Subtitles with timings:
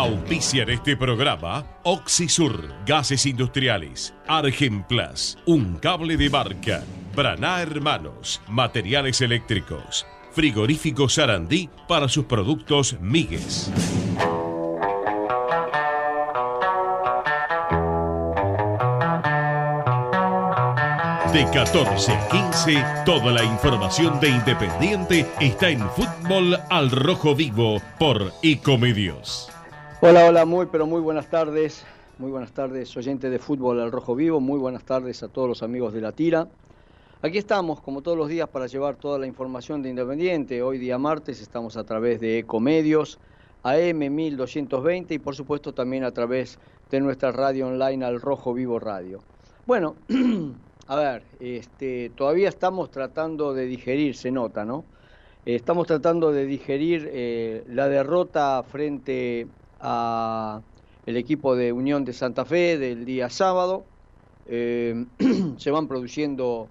[0.00, 6.82] Auspician este programa Oxisur, Gases Industriales, Argenplas, Un Cable de Barca,
[7.14, 13.70] Braná Hermanos, Materiales Eléctricos, Frigorífico Sarandí para sus productos Migues.
[21.34, 27.82] De 14 a 15, toda la información de Independiente está en Fútbol al Rojo Vivo
[27.98, 29.50] por Ecomedios.
[30.02, 31.84] Hola, hola, muy pero muy buenas tardes.
[32.16, 34.40] Muy buenas tardes, oyentes de Fútbol al Rojo Vivo.
[34.40, 36.48] Muy buenas tardes a todos los amigos de la tira.
[37.20, 40.62] Aquí estamos, como todos los días, para llevar toda la información de Independiente.
[40.62, 43.18] Hoy día martes estamos a través de Ecomedios,
[43.62, 46.58] AM 1220 y por supuesto también a través
[46.90, 49.20] de nuestra radio online al Rojo Vivo Radio.
[49.66, 49.96] Bueno,
[50.86, 54.82] a ver, este, todavía estamos tratando de digerir, se nota, ¿no?
[55.44, 59.46] Eh, estamos tratando de digerir eh, la derrota frente
[59.80, 60.62] a
[61.06, 63.84] el equipo de Unión de Santa Fe del día sábado.
[64.46, 65.06] Eh,
[65.56, 66.68] se van produciendo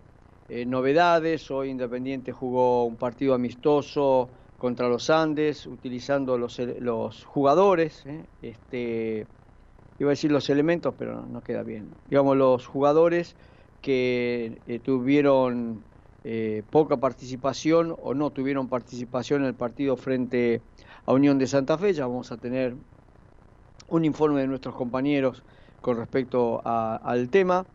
[0.65, 1.51] novedades.
[1.51, 8.03] Hoy Independiente jugó un partido amistoso contra los Andes, utilizando los, los jugadores.
[8.41, 9.27] Este,
[9.99, 11.89] iba a decir los elementos, pero no queda bien.
[12.09, 13.35] Digamos, los jugadores
[13.81, 15.83] que eh, tuvieron
[16.23, 20.61] eh, poca participación o no tuvieron participación en el partido frente
[21.05, 21.93] a Unión de Santa Fe.
[21.93, 22.75] Ya vamos a tener
[23.89, 25.43] un informe de nuestros compañeros
[25.81, 27.65] con respecto al tema.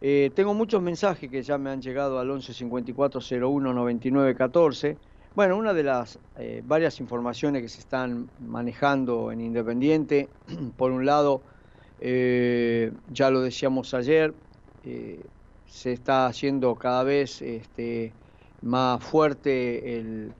[0.00, 4.96] Eh, tengo muchos mensajes que ya me han llegado al 11 54 01 99 14.
[5.34, 6.18] Bueno, una de las
[6.64, 10.28] varias informaciones que se están manejando en Independiente,
[10.76, 11.40] por un lado,
[12.00, 14.34] ya lo decíamos ayer,
[15.72, 18.12] se está haciendo cada vez este,
[18.60, 20.32] más fuerte el,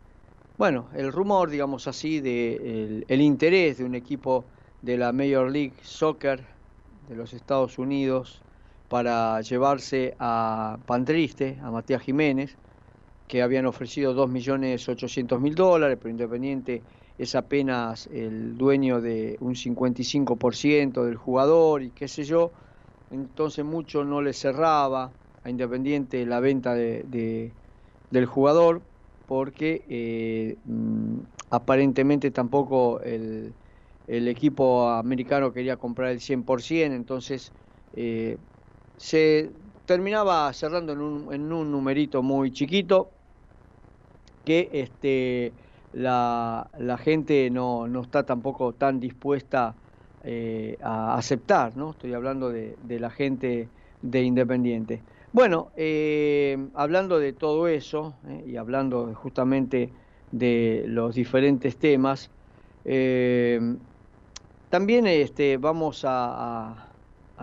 [0.58, 4.44] bueno, el rumor, digamos así, de el, interés de un equipo
[4.82, 6.44] de la Major League Soccer
[7.08, 8.42] de los Estados Unidos
[8.88, 12.56] para llevarse a Pantriste, a Matías Jiménez,
[13.28, 16.82] que habían ofrecido 2.800.000 dólares, pero Independiente
[17.16, 22.50] es apenas el dueño de un 55% del jugador y qué sé yo,
[23.10, 25.10] entonces mucho no le cerraba
[25.44, 27.52] a Independiente la venta de,
[28.10, 28.82] del jugador
[29.26, 31.18] porque eh, mm,
[31.50, 33.54] aparentemente tampoco el,
[34.06, 37.52] equipo americano quería comprar el 100%, entonces
[37.92, 38.38] eh,
[38.96, 39.52] se
[39.84, 43.10] terminaba cerrando en un, en un numerito muy chiquito
[44.44, 45.54] que este,
[45.92, 49.76] la, la gente no, no, está tampoco tan dispuesta
[50.22, 51.90] eh, a aceptar, ¿no?
[51.92, 53.68] Estoy hablando de, de la gente
[54.00, 55.04] de Independiente.
[55.32, 59.92] Bueno, eh, hablando de todo eso eh, y hablando justamente
[60.30, 62.30] de los diferentes temas,
[62.84, 63.60] eh,
[64.72, 66.88] también este, vamos a,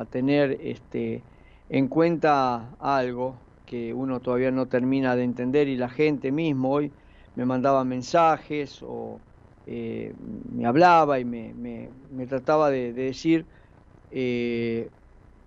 [0.10, 1.22] tener este,
[1.70, 3.36] en cuenta algo
[3.68, 6.92] que uno todavía no termina de entender y la gente mismo hoy
[7.36, 9.20] me mandaba mensajes o
[9.68, 13.46] me hablaba y me, trataba de, de decir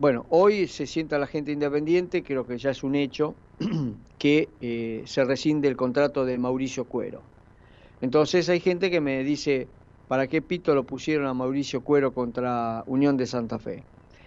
[0.02, 3.36] bueno, hoy se sienta la gente independiente, creo que ya es un hecho,
[4.18, 7.22] que eh, se rescinde el contrato de Mauricio Cuero.
[8.00, 9.68] Entonces hay gente que me dice,
[10.12, 13.82] ¿para qué pito lo pusieron a Mauricio Cuero contra Unión de Santa Fe?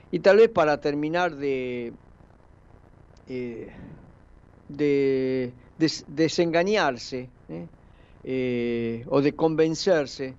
[0.09, 1.93] Y tal vez para terminar de,
[3.29, 3.69] eh,
[4.67, 5.53] de,
[6.07, 7.29] desengañarse
[8.23, 9.05] ¿eh?
[9.07, 10.33] o de convencerse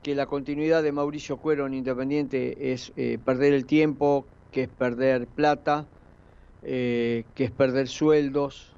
[0.00, 2.92] que la continuidad de Mauricio Cuero en Independiente es
[3.24, 5.88] perder el tiempo, que es perder plata,
[6.62, 8.70] eh, que es perder sueldos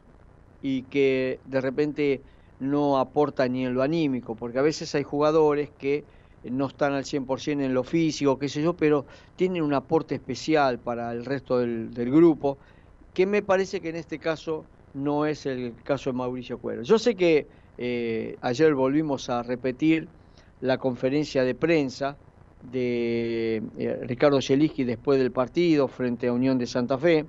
[0.63, 2.23] y que de repente
[2.61, 6.05] no aporta ni en lo anímico, porque a veces hay jugadores que
[6.51, 9.07] no están al 100% en lo físico, qué sé yo, pero
[9.37, 12.59] tienen un aporte especial para el resto del, grupo,
[13.15, 16.83] que me parece que en este caso no es el caso de Mauricio Cuero.
[16.83, 17.47] Yo sé que
[17.79, 20.09] eh, ayer volvimos a repetir
[20.61, 22.17] la conferencia de prensa
[22.63, 27.27] de eh, Ricardo Yeliski después del partido frente a Unión de Santa Fe.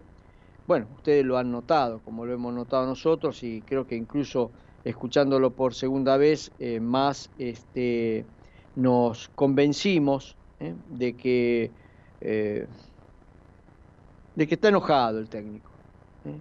[0.66, 4.52] Bueno, ustedes lo han notado, como lo hemos notado nosotros, y creo que incluso
[4.90, 8.26] escuchándolo por segunda vez, eh, más este,
[8.76, 11.72] nos convencimos eh, de que
[14.36, 15.70] de que está enojado el técnico.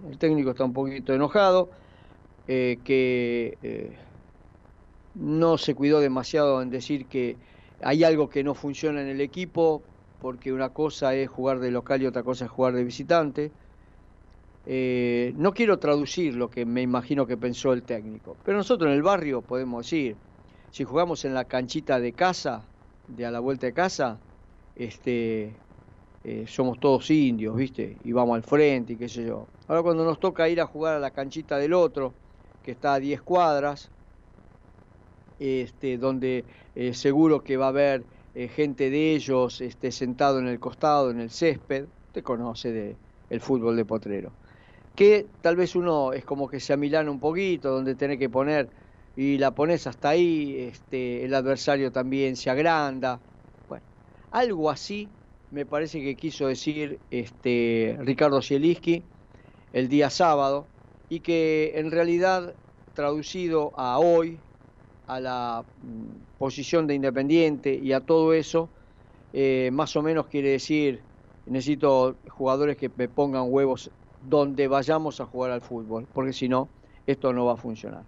[0.09, 1.69] El técnico está un poquito enojado,
[2.47, 3.95] que
[5.13, 7.37] no se cuidó demasiado en decir que
[7.81, 9.81] hay algo que no funciona en el equipo,
[10.19, 13.51] porque una cosa es jugar de local y otra cosa es jugar de visitante.
[14.69, 18.97] Eh, no quiero traducir lo que me imagino que pensó el técnico, pero nosotros en
[18.97, 20.17] el barrio podemos decir,
[20.71, 22.63] si jugamos en la canchita de casa,
[23.07, 24.19] de a la vuelta de casa,
[24.75, 25.53] este,
[26.25, 27.95] eh, somos todos indios, ¿viste?
[28.03, 29.47] Y vamos al frente y qué sé yo.
[29.69, 32.13] Ahora cuando nos toca ir a jugar a la canchita del otro,
[32.61, 33.89] que está a 10 cuadras,
[35.39, 36.43] este, donde
[36.75, 38.03] eh, seguro que va a haber
[38.53, 42.95] gente de ellos este, sentado en el costado, en el césped, te conoce de,
[43.29, 44.31] el fútbol de potrero.
[44.97, 48.67] Que tal vez uno es como que se amilana un poquito, donde tiene que poner,
[49.15, 53.19] y la pones hasta ahí, este, el adversario también se agranda.
[53.69, 53.83] Bueno,
[54.31, 55.07] algo así
[55.51, 59.03] me parece que quiso decir este, Ricardo Zielinski
[59.71, 60.65] el día sábado,
[61.09, 62.55] y que en realidad
[62.95, 64.39] traducido a hoy,
[65.05, 68.67] a la mm, posición de Independiente y a todo eso,
[69.31, 71.03] eh, más o menos quiere decir,
[71.45, 73.91] necesito jugadores que me pongan huevos
[74.27, 76.67] donde vayamos a jugar al fútbol, porque si no,
[77.05, 78.03] esto no va a funcionar.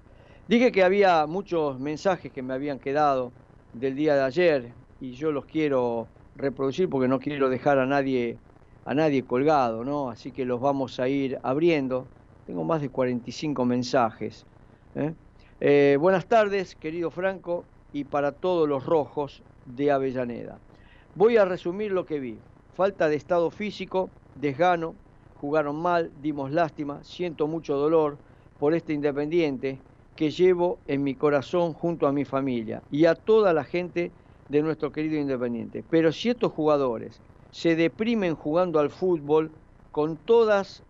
[0.48, 3.32] Dije que había muchos mensajes que me habían quedado
[3.74, 8.38] del día de ayer y yo los quiero reproducir porque no quiero dejar a nadie
[8.86, 10.10] a nadie colgado, ¿no?
[10.10, 12.08] Así que los vamos a ir abriendo.
[12.48, 14.48] Tengo más de 45 mensajes.
[14.96, 15.14] ¿eh?
[15.60, 20.58] Eh, buenas tardes, querido Franco, y para todos los rojos de Avellaneda.
[21.14, 22.40] Voy a resumir lo que vi.
[22.74, 24.96] Falta de estado físico, desgano,
[25.40, 28.18] jugaron mal, dimos lástima, siento mucho dolor
[28.60, 29.80] por este Independiente
[30.16, 34.12] que llevo en mi corazón junto a mi familia y a toda la gente
[34.50, 35.84] de nuestro querido Independiente.
[35.90, 37.22] Pero si estos jugadores
[37.52, 39.52] se deprimen jugando al fútbol
[39.92, 40.84] con todas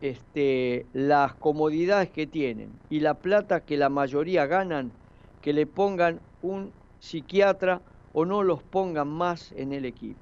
[0.00, 4.92] este, las comodidades que tienen y la plata que la mayoría ganan,
[5.40, 7.80] que le pongan un psiquiatra
[8.12, 10.20] o no los pongan más en el equipo.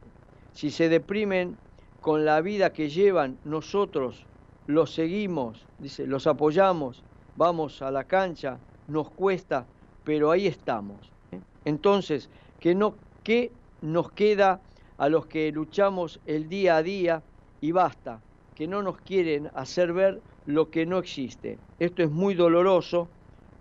[0.52, 1.56] Si se deprimen
[2.02, 4.26] con la vida que llevan, nosotros
[4.66, 7.04] los seguimos, dice, los apoyamos,
[7.36, 8.58] vamos a la cancha,
[8.88, 9.64] nos cuesta,
[10.02, 10.98] pero ahí estamos.
[11.30, 11.38] ¿eh?
[11.64, 12.28] Entonces,
[12.58, 13.52] ¿qué, no, ¿qué
[13.82, 14.60] nos queda
[14.98, 17.22] a los que luchamos el día a día?
[17.60, 18.20] Y basta,
[18.56, 21.56] que no nos quieren hacer ver lo que no existe.
[21.78, 23.08] Esto es muy doloroso,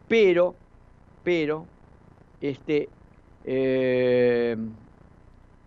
[0.07, 0.55] pero,
[1.23, 1.67] pero,
[2.41, 2.89] este,
[3.45, 4.57] eh,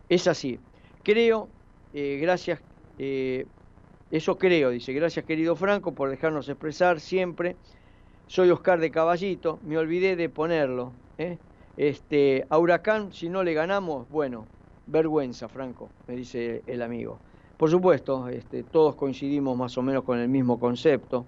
[0.08, 0.58] es así.
[1.04, 1.48] Creo,
[1.94, 2.60] eh, gracias,
[2.98, 3.46] eh,
[4.10, 7.56] eso creo, dice, gracias querido Franco por dejarnos expresar siempre.
[8.26, 10.92] Soy Oscar de Caballito, me olvidé de ponerlo.
[11.76, 14.46] Este, a Huracán, si no le ganamos, bueno,
[14.86, 17.18] vergüenza, Franco, me dice el amigo.
[17.56, 21.24] Por supuesto, este, todos coincidimos más o menos con el mismo concepto.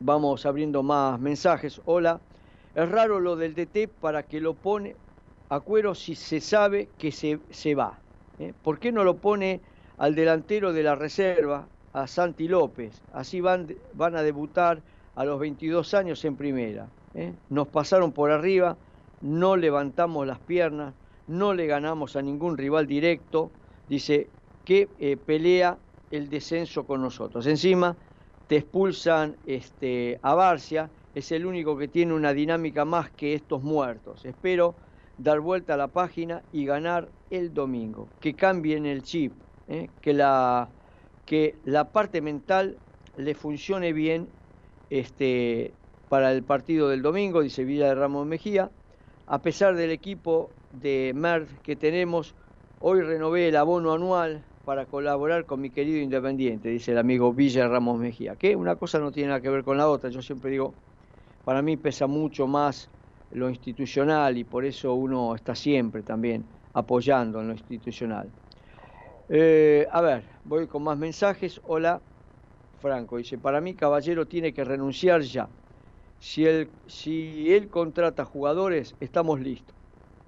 [0.00, 1.80] Vamos abriendo más mensajes.
[1.84, 2.20] Hola,
[2.74, 4.96] es raro lo del DT para que lo pone
[5.48, 7.98] a cuero si se sabe que se, se va.
[8.38, 8.52] ¿Eh?
[8.62, 9.60] ¿Por qué no lo pone
[9.96, 13.02] al delantero de la reserva, a Santi López?
[13.12, 14.80] Así van, van a debutar
[15.14, 16.88] a los 22 años en primera.
[17.14, 17.32] ¿eh?
[17.50, 18.76] Nos pasaron por arriba,
[19.20, 20.94] no levantamos las piernas,
[21.26, 23.50] no le ganamos a ningún rival directo.
[23.88, 24.28] Dice,
[24.68, 25.78] que eh, pelea
[26.10, 27.46] el descenso con nosotros.
[27.46, 27.96] Encima
[28.48, 33.62] te expulsan este, a Barcia, es el único que tiene una dinámica más que estos
[33.62, 34.26] muertos.
[34.26, 34.74] Espero
[35.18, 39.32] dar vuelta a la página y ganar el domingo, que cambien el chip,
[39.68, 39.88] ¿eh?
[40.00, 40.68] que, la,
[41.26, 42.78] que la parte mental
[43.16, 44.28] le funcione bien
[44.90, 45.72] este,
[46.08, 48.70] para el partido del domingo, dice Villa de Ramos Mejía,
[49.26, 52.34] a pesar del equipo de MERD que tenemos,
[52.80, 57.68] hoy renové el abono anual para colaborar con mi querido Independiente, dice el amigo Villa
[57.68, 60.50] Ramos Mejía, que una cosa no tiene nada que ver con la otra, yo siempre
[60.50, 60.74] digo,
[61.44, 62.88] para mí pesa mucho más
[63.32, 68.28] lo institucional y por eso uno está siempre también apoyando en lo institucional.
[69.28, 71.60] Eh, a ver, voy con más mensajes.
[71.66, 72.00] Hola,
[72.80, 75.48] Franco, dice, para mí Caballero tiene que renunciar ya.
[76.18, 79.74] Si él, si él contrata jugadores, estamos listos.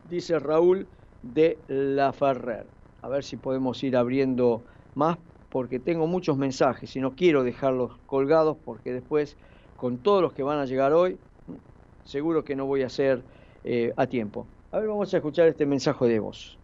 [0.09, 0.87] Dice Raúl
[1.23, 2.67] de La Ferrer
[3.03, 4.63] a ver si podemos ir abriendo
[4.95, 5.19] más,
[5.51, 9.37] porque tengo muchos mensajes y no quiero dejarlos colgados, porque después,
[9.77, 11.19] con todos los que van a llegar hoy,
[12.05, 13.23] seguro que no voy a hacer
[13.65, 14.47] eh, a tiempo.
[14.73, 16.57] A ver, vamos a escuchar este mensaje de voz.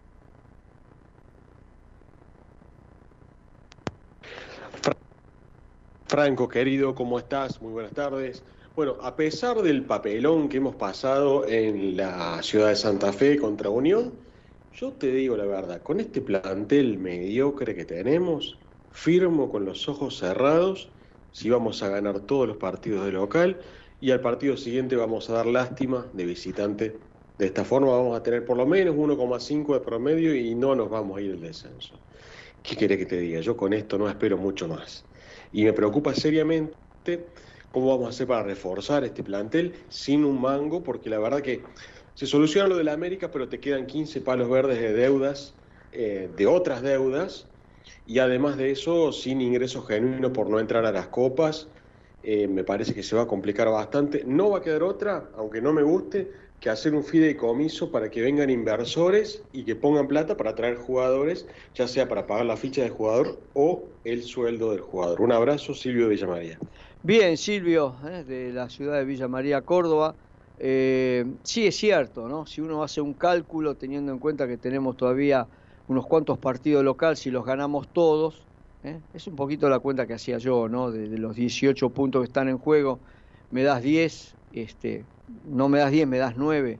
[6.07, 7.61] Franco, querido, ¿cómo estás?
[7.61, 8.45] Muy buenas tardes.
[8.76, 13.71] Bueno, a pesar del papelón que hemos pasado en la ciudad de Santa Fe contra
[13.71, 14.12] Unión,
[14.73, 18.59] yo te digo la verdad, con este plantel mediocre que tenemos,
[18.93, 20.90] firmo con los ojos cerrados
[21.33, 23.59] si vamos a ganar todos los partidos de local
[24.00, 26.96] y al partido siguiente vamos a dar lástima de visitante.
[27.38, 30.90] De esta forma vamos a tener por lo menos 1,5 de promedio y no nos
[30.90, 31.98] vamos a ir al descenso.
[32.62, 33.40] ¿Qué querés que te diga?
[33.40, 35.04] Yo con esto no espero mucho más.
[35.52, 37.26] Y me preocupa seriamente
[37.72, 41.62] cómo vamos a hacer para reforzar este plantel sin un mango, porque la verdad que
[42.14, 45.54] se soluciona lo de la América, pero te quedan 15 palos verdes de deudas,
[45.92, 47.46] eh, de otras deudas,
[48.06, 51.68] y además de eso, sin ingresos genuinos por no entrar a las copas,
[52.28, 54.25] eh, me parece que se va a complicar bastante.
[54.26, 58.21] No va a quedar otra, aunque no me guste, que hacer un fideicomiso para que
[58.21, 62.83] vengan inversores y que pongan plata para traer jugadores, ya sea para pagar la ficha
[62.83, 65.21] del jugador o el sueldo del jugador.
[65.21, 66.59] Un abrazo, Silvio Villamaría.
[67.04, 70.16] Bien, Silvio, eh, de la ciudad de Villa María, Córdoba.
[70.59, 72.45] Eh, sí es cierto, ¿no?
[72.47, 75.47] Si uno hace un cálculo teniendo en cuenta que tenemos todavía
[75.87, 78.45] unos cuantos partidos locales, si los ganamos todos,
[78.87, 79.00] ¿eh?
[79.14, 80.90] es un poquito la cuenta que hacía yo, ¿no?
[80.90, 82.99] De, los 18 puntos que están en juego,
[83.50, 85.05] me das 10, este,
[85.45, 86.78] no me das 10, me das 9.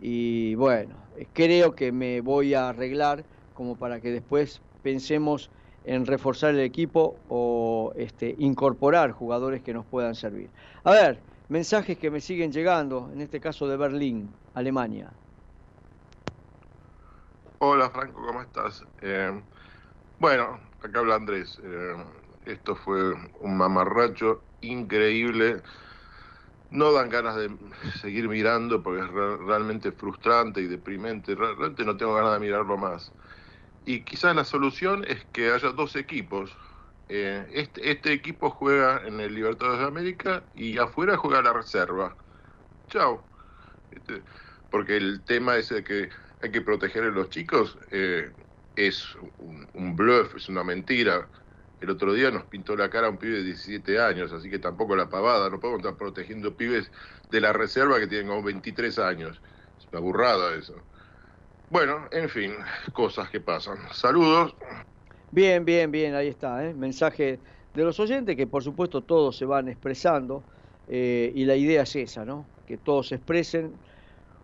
[0.00, 0.94] Y bueno,
[1.32, 5.50] creo que me voy a arreglar como para que después pensemos
[5.84, 10.48] en reforzar el equipo o este, incorporar jugadores que nos puedan servir.
[10.84, 15.10] A ver, mensajes que me siguen llegando, en este caso de Berlín, Alemania.
[17.58, 18.84] Hola Franco, ¿cómo estás?
[19.02, 19.38] Eh,
[20.18, 21.60] bueno, acá habla Andrés.
[21.62, 21.96] Eh,
[22.46, 25.62] esto fue un mamarracho increíble
[26.70, 27.50] no dan ganas de
[28.00, 31.34] seguir mirando porque es realmente frustrante y deprimente.
[31.34, 33.12] Realmente no tengo ganas de mirarlo más.
[33.84, 36.56] Y quizás la solución es que haya dos equipos.
[37.08, 42.16] Eh, este, este, equipo juega en el Libertadores de América y afuera juega la reserva.
[42.88, 43.24] Chao.
[43.90, 44.22] Este,
[44.70, 46.08] porque el tema es que
[46.42, 48.30] hay que proteger a los chicos eh,
[48.76, 49.16] es
[49.74, 51.28] un, bluff, es una mentira.
[51.80, 54.94] El otro día nos pintó la cara un pibe de 17 años, así que tampoco
[54.96, 56.90] la pavada, no podemos estar protegiendo pibes
[57.30, 59.40] de la reserva que tienen como 23 años.
[59.78, 60.74] Es una burrada eso.
[61.70, 62.52] Bueno, en fin,
[62.92, 63.78] cosas que pasan.
[63.92, 64.54] Saludos.
[65.30, 66.74] Bien, bien, bien, ahí está, ¿eh?
[66.74, 67.38] mensaje
[67.74, 70.42] de los oyentes que por supuesto todos se van expresando
[70.88, 72.44] eh, y la idea es esa, ¿no?
[72.66, 73.72] Que todos se expresen.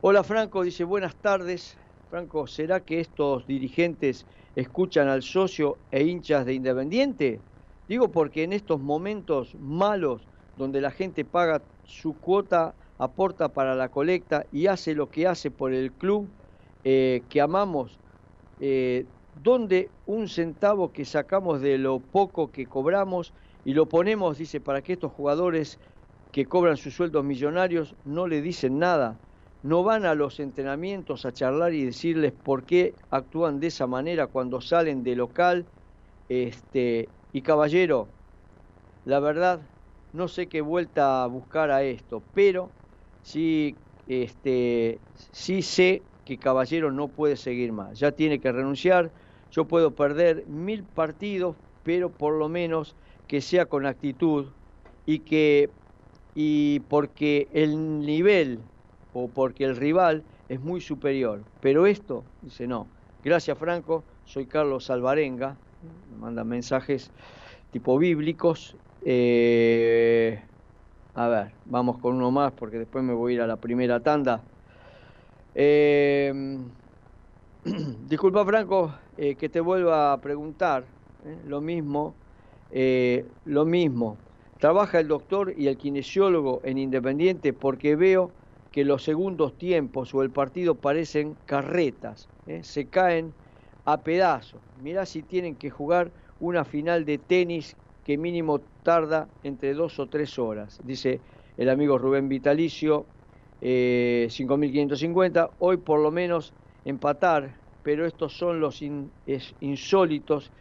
[0.01, 1.77] Hola Franco, dice buenas tardes.
[2.09, 7.41] Franco, ¿será que estos dirigentes escuchan al socio e hinchas de Independiente?
[7.89, 10.23] Digo porque en estos momentos malos
[10.57, 15.51] donde la gente paga su cuota, aporta para la colecta y hace lo que hace
[15.51, 16.29] por el club
[16.85, 17.99] eh, que amamos,
[18.61, 19.05] eh,
[19.43, 23.35] donde un centavo que sacamos de lo poco que cobramos
[23.65, 25.81] y lo ponemos, dice, para que estos jugadores
[26.31, 29.19] que cobran sus sueldos millonarios no le dicen nada
[29.67, 34.29] no van a los entrenamientos a charlar y decirles por qué actúan de esa manera
[34.29, 35.71] cuando salen de local.
[36.29, 38.15] Este, y caballero,
[39.05, 39.71] la verdad,
[40.13, 42.75] no sé qué vuelta a buscar a esto, pero
[43.23, 47.99] sí, este, sí sé que caballero no puede seguir más.
[47.99, 49.13] Ya tiene que renunciar.
[49.51, 52.97] Yo puedo perder mil partidos, pero por lo menos
[53.27, 54.55] que sea con actitud
[55.05, 55.73] y que
[56.35, 58.71] y porque el nivel
[59.17, 61.41] o porque el rival es muy superior.
[61.61, 62.87] Pero esto, dice, no.
[63.25, 65.57] Gracias Franco, soy Carlos Alvarenga,
[66.13, 67.11] me mandan mensajes
[67.73, 68.77] tipo bíblicos.
[69.05, 70.41] Eh,
[71.15, 74.01] a ver, vamos con uno más porque después me voy a ir a la primera
[74.01, 74.43] tanda.
[75.55, 76.33] Eh,
[78.07, 80.85] disculpa Franco eh, que te vuelva a preguntar
[81.49, 82.15] lo mismo,
[83.47, 84.19] lo mismo.
[84.59, 88.31] Trabaja el doctor y el kinesiólogo en Independiente porque veo
[88.77, 92.63] que los segundos tiempos o el partido parecen carretas, ¿eh?
[92.63, 93.33] se caen
[93.87, 94.61] a pedazos.
[94.83, 100.09] Mirá si tienen que jugar una final de tenis que mínimo tarda entre dos o
[100.09, 101.21] tres horas, dice
[101.57, 103.07] el amigo Rubén Vitalicio,
[103.63, 105.47] 5.550.
[105.47, 106.53] Eh, Hoy por lo menos
[106.85, 108.83] empatar, pero estos son los
[109.61, 110.53] insólitos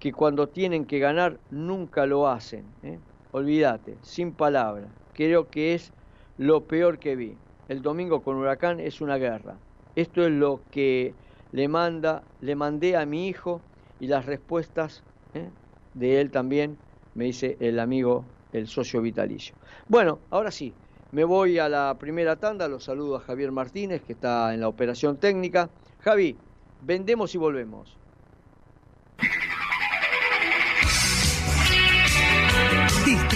[0.00, 2.64] que cuando tienen que ganar nunca lo hacen.
[2.82, 2.98] ¿eh?
[3.30, 4.88] Olvídate, sin palabras.
[5.14, 5.92] Creo que es
[6.36, 7.36] lo peor que vi
[7.70, 9.54] el domingo con Huracán es una guerra.
[9.94, 11.14] Esto es lo que
[11.52, 13.60] le manda, le mandé a mi hijo
[14.00, 15.48] y las respuestas ¿eh?
[15.94, 16.76] de él también,
[17.14, 19.54] me dice el amigo, el socio vitalicio.
[19.86, 20.74] Bueno, ahora sí,
[21.12, 24.66] me voy a la primera tanda, los saludo a Javier Martínez, que está en la
[24.66, 25.70] operación técnica.
[26.00, 26.36] Javi,
[26.82, 27.99] vendemos y volvemos.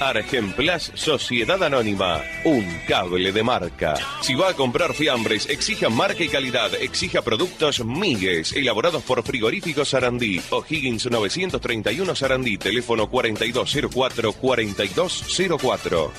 [0.00, 3.96] Argemplas Sociedad Anónima, un cable de marca.
[4.20, 9.88] Si va a comprar fiambres, exija marca y calidad, exija productos Migues, elaborados por Frigoríficos
[9.88, 16.10] Sarandí, O'Higgins 931 Sarandí, teléfono 4204-4204.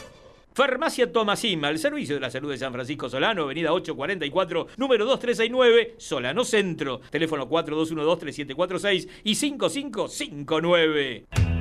[0.53, 5.95] Farmacia Tomasima, el servicio de la salud de San Francisco Solano, avenida 844, número 2369,
[5.97, 11.58] Solano Centro, teléfono 4212-3746 y 5559.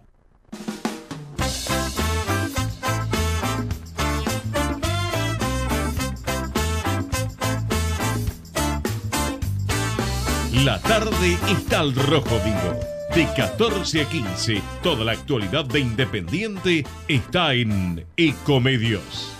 [10.63, 12.79] La tarde está al rojo vivo.
[13.13, 19.35] De 14 a 15, toda la actualidad de Independiente está en Ecomedios.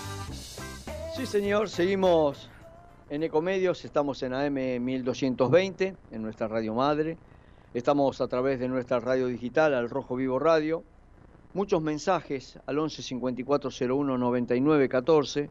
[1.16, 2.50] Sí, señor, seguimos
[3.10, 7.18] en Ecomedios, estamos en AM 1220, en nuestra radio madre.
[7.74, 10.84] Estamos a través de nuestra radio digital, al Rojo Vivo Radio.
[11.54, 15.50] Muchos mensajes al 11 54 01 99 14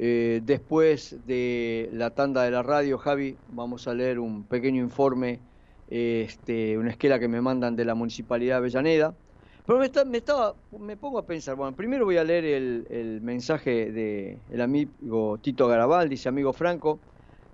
[0.00, 5.40] eh, después de la tanda de la radio, Javi, vamos a leer un pequeño informe,
[5.88, 9.14] este, una esquela que me mandan de la Municipalidad de Avellaneda.
[9.66, 13.90] Pero me, me, estaba, me pongo a pensar, bueno, primero voy a leer el, mensaje
[13.90, 17.00] del amigo Tito Garabal, dice amigo Franco,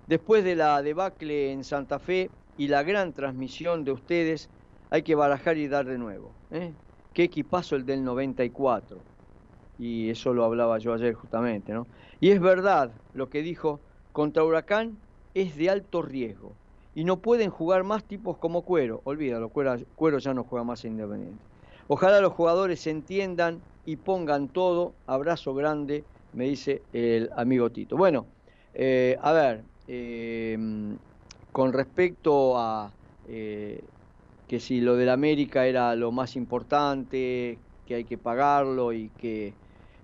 [0.07, 4.49] después de la debacle en Santa Fe y la gran transmisión de ustedes,
[4.91, 6.31] hay que barajar y dar de nuevo.
[6.51, 6.71] ¿eh?
[7.13, 8.97] Qué equipazo el del 94.
[9.77, 11.85] Y eso lo hablaba yo ayer justamente, ¿no?
[12.25, 13.79] Y es verdad lo que dijo,
[14.11, 14.97] contra Huracán
[15.35, 16.53] es de alto riesgo.
[16.95, 19.01] Y no pueden jugar más tipos como Cuero.
[19.03, 21.37] Olvídalo, Cuero, Cuero ya no juega más Independiente.
[21.87, 24.93] Ojalá los jugadores se entiendan y pongan todo.
[25.05, 27.95] Abrazo grande, me dice el amigo Tito.
[27.95, 28.25] Bueno,
[28.73, 30.57] eh, a ver, eh,
[31.51, 32.91] con respecto a
[33.27, 33.83] eh,
[34.47, 39.53] que si lo del América era lo más importante, que hay que pagarlo y que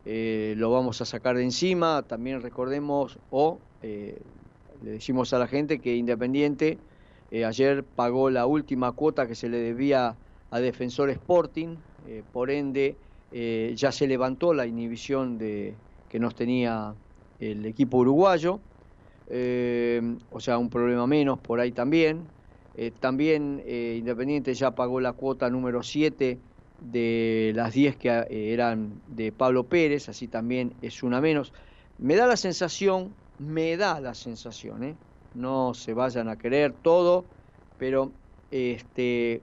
[0.06, 2.04] eh, lo vamos a sacar de encima.
[2.04, 4.18] También recordemos o eh,
[4.84, 6.78] le decimos a la gente que Independiente
[7.30, 10.16] eh, ayer pagó la última cuota que se le debía
[10.50, 11.78] a Defensor Sporting,
[12.34, 12.98] por ende
[13.32, 15.76] ya se levantó la inhibición de,
[16.10, 16.94] que nos tenía
[17.40, 18.60] el equipo uruguayo,
[19.30, 22.26] o sea, un problema menos por ahí también.
[23.00, 26.38] también Independiente ya pagó la cuota número 7
[26.82, 31.54] de las 10 que eh, eran de Pablo Pérez, así también es una menos.
[31.98, 34.96] Me da la sensación, me da la sensación, ¿eh?
[35.36, 37.24] no se vayan a creer todo,
[37.78, 38.12] pero
[38.50, 39.42] este,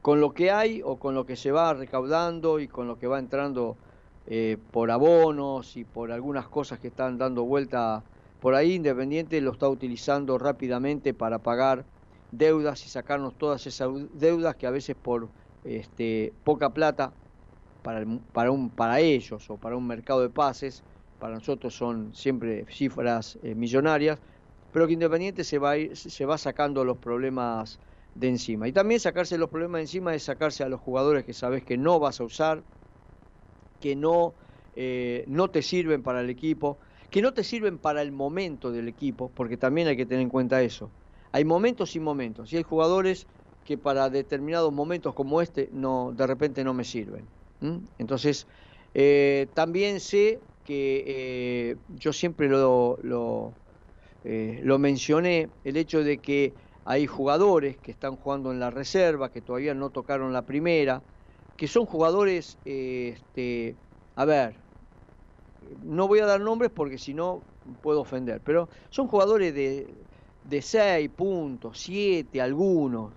[0.00, 3.06] con lo que hay o con lo que se va recaudando y con lo que
[3.06, 3.76] va entrando
[4.26, 8.02] eh, por abonos y por algunas cosas que están dando vuelta
[8.40, 11.84] por ahí, Independiente lo está utilizando rápidamente para pagar
[12.32, 15.28] deudas y sacarnos todas esas deudas que a veces por
[15.64, 17.12] este, poca plata
[17.82, 20.82] para, para, un, para ellos o para un mercado de pases,
[21.18, 24.18] para nosotros son siempre cifras eh, millonarias,
[24.72, 27.78] pero que Independiente se va, se va sacando los problemas
[28.14, 28.68] de encima.
[28.68, 31.76] Y también sacarse los problemas de encima es sacarse a los jugadores que sabes que
[31.76, 32.62] no vas a usar,
[33.80, 34.34] que no,
[34.76, 36.78] eh, no te sirven para el equipo,
[37.10, 40.30] que no te sirven para el momento del equipo, porque también hay que tener en
[40.30, 40.90] cuenta eso.
[41.32, 43.26] Hay momentos y momentos, y hay jugadores
[43.64, 47.30] que para determinados momentos como este no de repente no me sirven.
[47.98, 48.46] Entonces,
[48.94, 51.04] Eh, también sé que
[51.72, 53.58] eh, yo siempre lo, lo,
[54.22, 59.42] lo, mencioné, el hecho de que hay jugadores que están jugando en la reserva, que
[59.42, 61.04] todavía no tocaron la primera,
[61.56, 63.80] que son jugadores, este,
[64.14, 64.64] a ver,
[65.80, 67.46] no voy a dar nombres porque si no
[67.80, 70.08] puedo ofender, pero son jugadores de,
[70.42, 73.14] de 6 puntos, 7 algunos,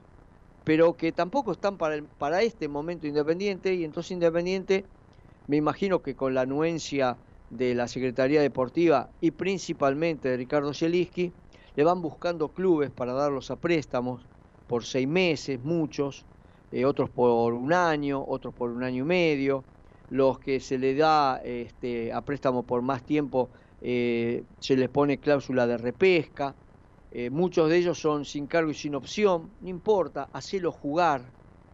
[0.65, 4.84] pero que tampoco están para, para este momento Independiente y entonces Independiente
[5.47, 7.17] me imagino que con la anuencia
[7.49, 11.32] de la Secretaría Deportiva y principalmente de Ricardo Zielinski,
[11.75, 14.25] le van buscando clubes para darlos a préstamos
[14.67, 16.25] por seis meses, muchos,
[16.71, 19.63] eh, otros por un año, otros por un año y medio,
[20.10, 23.49] los que se le da este, a préstamo por más tiempo
[23.82, 26.56] eh, se les pone cláusula de repesca,
[27.17, 31.21] eh, muchos de ellos son sin cargo y sin opción, no importa, hacelo jugar.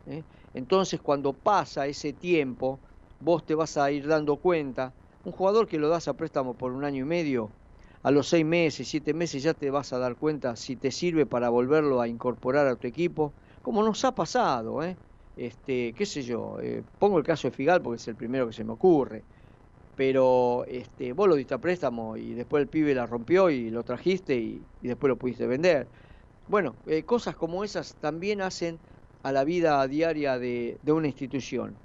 [0.06, 0.21] ¿eh?
[0.54, 2.77] Entonces cuando pasa ese tiempo,
[3.19, 4.93] vos te vas a ir dando cuenta,
[5.25, 7.49] un jugador que lo das a préstamo por un año y medio,
[8.04, 11.25] a los seis meses, siete meses ya te vas a dar cuenta si te sirve
[11.25, 14.95] para volverlo a incorporar a tu equipo, como nos ha pasado, ¿eh?
[15.36, 16.58] este, qué sé yo,
[16.99, 19.23] pongo el caso de Figal porque es el primero que se me ocurre
[20.02, 23.84] pero este, vos lo diste a préstamo y después el pibe la rompió y lo
[23.84, 25.86] trajiste y, después lo pudiste vender.
[26.48, 28.80] Bueno, eh, cosas como esas también hacen
[29.22, 31.76] a la vida diaria de, una institución.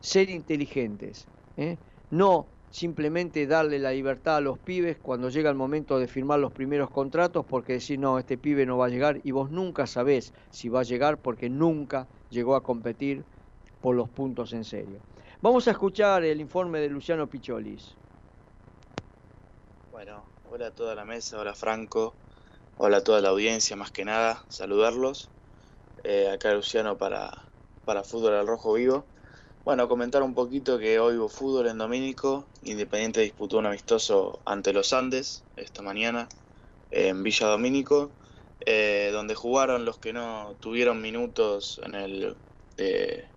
[0.00, 1.28] Ser inteligentes,
[1.58, 1.76] ¿eh?
[2.10, 6.52] no simplemente darle la libertad a los pibes cuando llega el momento de firmar los
[6.52, 10.32] primeros contratos porque decir no, este pibe no va a llegar y vos nunca sabés
[10.48, 13.24] si va a llegar porque nunca llegó a competir
[13.82, 15.00] por los puntos en serio.
[15.40, 17.94] Vamos a escuchar el informe de Luciano Picholis.
[19.92, 22.12] Bueno, hola a toda la mesa, hola Franco,
[22.76, 25.30] hola a toda la audiencia, más que nada, saludarlos.
[26.02, 27.30] Eh, acá Luciano para,
[27.84, 29.04] para Fútbol al Rojo Vivo.
[29.64, 32.44] Bueno, comentar un poquito que hoy hubo fútbol en Domínico.
[32.64, 36.28] Independiente disputó un amistoso ante los Andes esta mañana
[36.90, 38.10] en Villa Domínico,
[38.66, 42.36] eh, donde jugaron los que no tuvieron minutos en el
[42.76, 43.28] eh,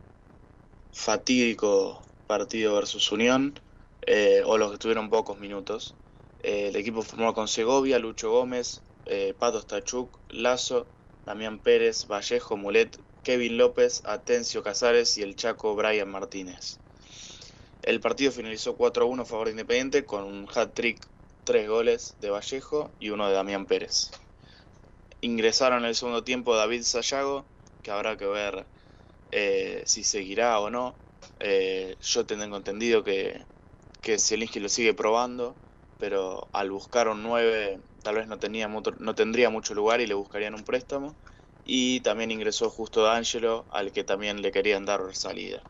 [0.93, 3.59] fatídico partido versus Unión,
[4.05, 5.95] eh, o los que tuvieron pocos minutos.
[6.43, 10.87] Eh, el equipo formó con Segovia, Lucho Gómez, eh, Pato Stachuk, Lazo,
[11.25, 16.79] Damián Pérez, Vallejo, Mulet, Kevin López, Atencio Casares y el Chaco Brian Martínez.
[17.83, 20.99] El partido finalizó 4-1 a favor de Independiente con un hat-trick,
[21.43, 24.11] tres goles de Vallejo y uno de Damián Pérez.
[25.21, 27.45] Ingresaron en el segundo tiempo David Sayago,
[27.83, 28.65] que habrá que ver
[29.31, 30.95] eh, si seguirá o no.
[31.39, 33.43] Eh, yo tengo entendido que,
[34.01, 34.17] que
[34.59, 35.55] lo sigue probando,
[35.99, 40.13] pero al buscar un 9 tal vez no, tenía no tendría mucho lugar y le
[40.13, 41.15] buscarían un préstamo.
[41.65, 45.61] Y también ingresó justo D'Angelo, al que también le querían dar salida.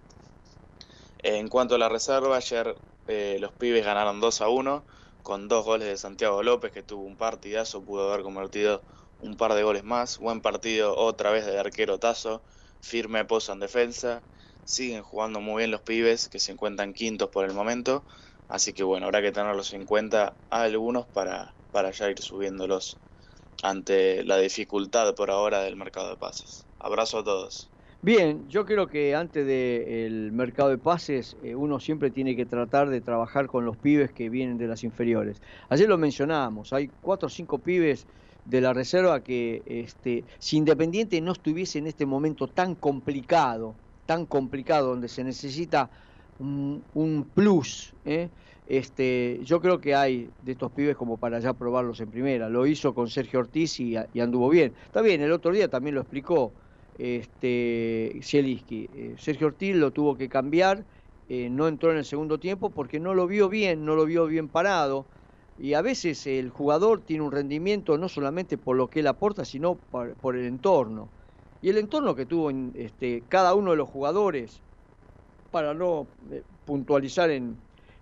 [1.19, 2.75] En cuanto a la reserva, ayer
[3.07, 4.83] eh, los pibes ganaron 2 a 1
[5.21, 8.81] con dos goles de Santiago López, que tuvo un partidazo, pudo haber convertido
[9.21, 10.17] un par de goles más.
[10.17, 12.41] Buen partido otra vez del arquero Tazo,
[12.81, 14.21] firme pozo en defensa.
[14.63, 18.03] Siguen jugando muy bien los pibes, que se encuentran quintos por el momento.
[18.47, 22.97] Así que bueno, habrá que tenerlos en cuenta a algunos para, para ya ir subiéndolos
[23.63, 26.65] ante la dificultad por ahora del mercado de pases.
[26.79, 27.71] Abrazo a todos.
[28.03, 32.89] Bien, yo creo que antes del mercado de pases eh, uno siempre tiene que tratar
[32.89, 35.39] de trabajar con los pibes que vienen de las inferiores.
[35.69, 38.07] Ayer lo mencionábamos, hay cuatro o cinco pibes
[38.45, 43.75] de la reserva que este, si Independiente no estuviese en este momento tan complicado,
[44.05, 45.89] tan complicado, donde se necesita
[46.39, 48.29] un, plus, ¿eh?
[48.67, 52.49] este, yo creo que hay de estos pibes como para ya probarlos en primera.
[52.49, 54.73] Lo hizo con Sergio Ortiz y, anduvo bien.
[54.85, 56.51] Está bien, el otro día también lo explicó
[56.97, 58.89] este, Zielinski.
[58.95, 60.83] Eh, Sergio Ortiz lo tuvo que cambiar,
[61.29, 64.25] eh, no entró en el segundo tiempo porque no lo vio bien, no lo vio
[64.25, 65.05] bien parado
[65.61, 69.45] y a veces el jugador tiene un rendimiento no solamente por lo que él aporta,
[69.45, 71.07] sino por, el entorno.
[71.61, 74.59] Y el entorno que tuvo este, cada uno de los jugadores,
[75.51, 77.57] para no eh, puntualizar en,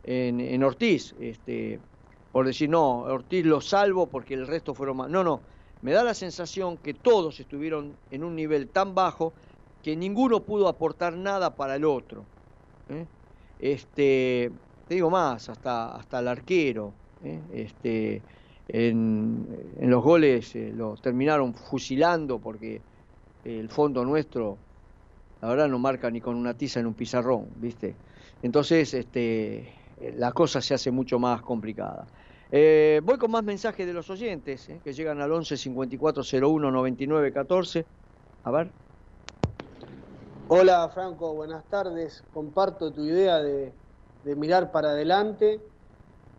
[0.06, 1.82] en, Ortiz, este,
[2.32, 5.10] por decir, no, Ortiz lo salvo porque el resto fueron más.
[5.10, 5.42] No, no,
[5.82, 9.34] me da la sensación que todos estuvieron en un nivel tan bajo
[9.84, 12.24] que ninguno pudo aportar nada para el otro.
[12.88, 13.06] ¿eh?
[13.60, 14.50] Este,
[14.88, 17.40] te digo más, hasta, hasta el arquero, ¿eh?
[17.54, 18.22] este,
[18.68, 19.48] en,
[19.80, 22.82] los goles eh, lo terminaron fusilando porque
[23.46, 24.58] el fondo nuestro,
[25.42, 27.96] la verdad, no marca ni con una tiza en un pizarrón, ¿viste?
[28.44, 29.74] Entonces, este,
[30.18, 32.08] la cosa se hace mucho más complicada.
[32.52, 37.32] Eh, voy con más mensajes de los oyentes que llegan al 11 54 01 99
[37.32, 37.86] 14.
[38.44, 38.72] A ver.
[40.48, 42.24] Hola Franco, buenas tardes.
[42.34, 43.72] Comparto tu idea de
[44.24, 45.60] de mirar para adelante.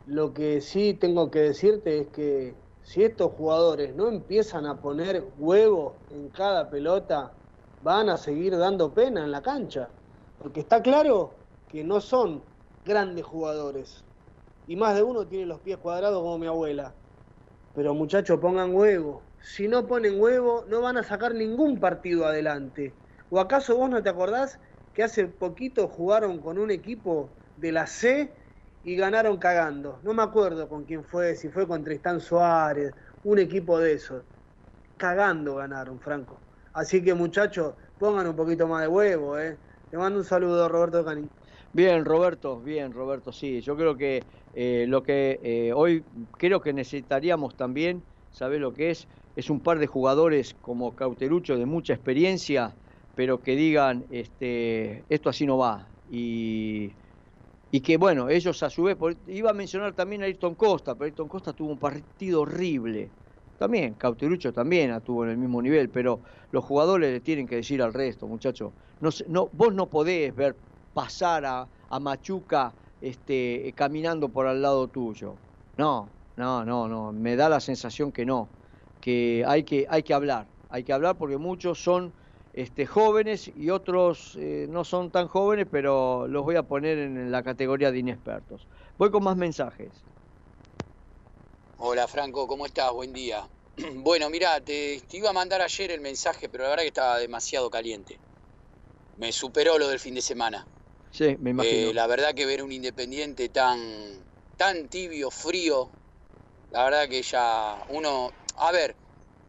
[0.06, 5.24] Lo que sí tengo que decirte es que si estos jugadores no empiezan a poner
[5.38, 7.32] huevo en cada pelota,
[7.82, 9.88] van a seguir dando pena en la cancha.
[10.38, 11.32] Porque está claro
[11.68, 12.42] que no son
[12.84, 14.04] grandes jugadores.
[14.66, 16.94] Y más de uno tiene los pies cuadrados como mi abuela.
[17.74, 19.22] Pero muchachos, pongan huevo.
[19.40, 22.92] Si no ponen huevo, no van a sacar ningún partido adelante.
[23.30, 24.58] ¿O acaso vos no te acordás
[24.92, 28.34] que hace poquito jugaron con un equipo de la C
[28.82, 30.00] y ganaron cagando?
[30.02, 34.24] No me acuerdo con quién fue, si fue con Tristán Suárez, un equipo de esos.
[34.96, 36.44] Cagando ganaron, Franco.
[36.72, 39.58] Así que muchachos, pongan un poquito más de huevo, ¿eh?
[39.90, 41.28] Te mando un saludo, Roberto Cani.
[41.72, 43.60] Bien, Roberto, bien, Roberto, sí.
[43.60, 46.04] Yo creo que eh, lo que eh, hoy
[46.38, 49.08] creo que necesitaríamos también, ¿sabes lo que es?
[49.36, 52.76] Es un par de jugadores como Cauterucho de mucha experiencia,
[53.14, 55.92] pero que digan, este, esto así no va.
[56.08, 56.99] Y,
[57.72, 58.96] y que, bueno, ellos a su vez,
[59.28, 63.10] iba a mencionar también a Ayrton Costa, pero Ayrton Costa tuvo un partido horrible.
[63.58, 67.82] También, Cauterucho también estuvo en el mismo nivel, pero los jugadores le tienen que decir
[67.82, 68.72] al resto, muchachos.
[69.00, 70.56] No, no, vos no podés ver
[70.94, 75.34] pasar a, a Machuca este, caminando por al lado tuyo.
[75.76, 77.12] No, no, no, no.
[77.12, 78.48] Me da la sensación que no.
[79.00, 80.46] Que hay que, hay que hablar.
[80.70, 82.12] Hay que hablar porque muchos son
[82.52, 87.30] este, jóvenes y otros eh, no son tan jóvenes, pero los voy a poner en
[87.30, 88.66] la categoría de inexpertos.
[88.98, 89.88] Voy con más mensajes.
[91.78, 92.92] Hola Franco, ¿cómo estás?
[92.92, 93.48] Buen día.
[93.94, 97.18] Bueno, mira, te, te, iba a mandar ayer el mensaje, pero la verdad que estaba
[97.18, 98.18] demasiado caliente.
[99.16, 100.66] Me superó lo del fin de semana.
[101.10, 101.90] Sí, me imagino.
[101.90, 103.78] Eh, la verdad que ver un Independiente tan,
[104.56, 105.90] tan tibio, frío,
[106.70, 108.30] la verdad que ya uno...
[108.58, 108.94] A ver,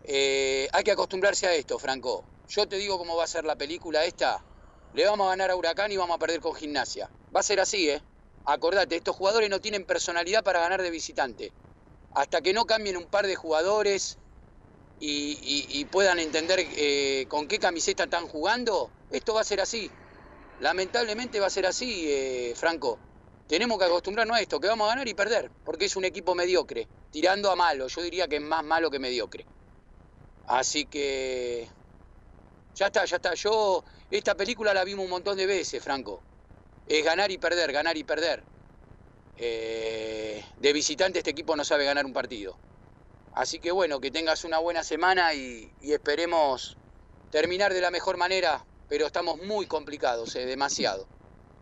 [0.06, 2.31] eh, hay que acostumbrarse a esto, Franco.
[2.48, 4.44] Yo te digo cómo va a ser la película esta.
[4.94, 7.10] Le vamos a ganar a Huracán y vamos a perder con Gimnasia.
[7.34, 8.02] Va a ser así, ¿eh?
[8.46, 11.54] Acordate, estos jugadores no tienen personalidad para ganar de visitante.
[12.14, 14.18] Hasta que no cambien un par de jugadores
[15.00, 19.90] y, puedan entender eh, con qué camiseta están jugando, esto va a ser así.
[20.60, 23.00] Lamentablemente va a ser así, eh, Franco.
[23.48, 26.36] Tenemos que acostumbrarnos a esto, que vamos a ganar y perder, porque es un equipo
[26.36, 27.88] mediocre, tirando a malo.
[27.88, 29.46] Yo diría que es más malo que mediocre.
[30.48, 31.68] Así que
[32.76, 33.34] ya está, ya está.
[33.34, 36.22] Yo esta película la vimos un montón de veces, Franco.
[36.88, 38.44] Es ganar y perder, ganar y perder.
[39.38, 42.58] Eh, de visitante este equipo no sabe ganar un partido.
[43.34, 46.78] Así que bueno, que tengas una buena semana y, esperemos
[47.32, 51.08] terminar de la mejor manera pero estamos muy complicados, eh, demasiado.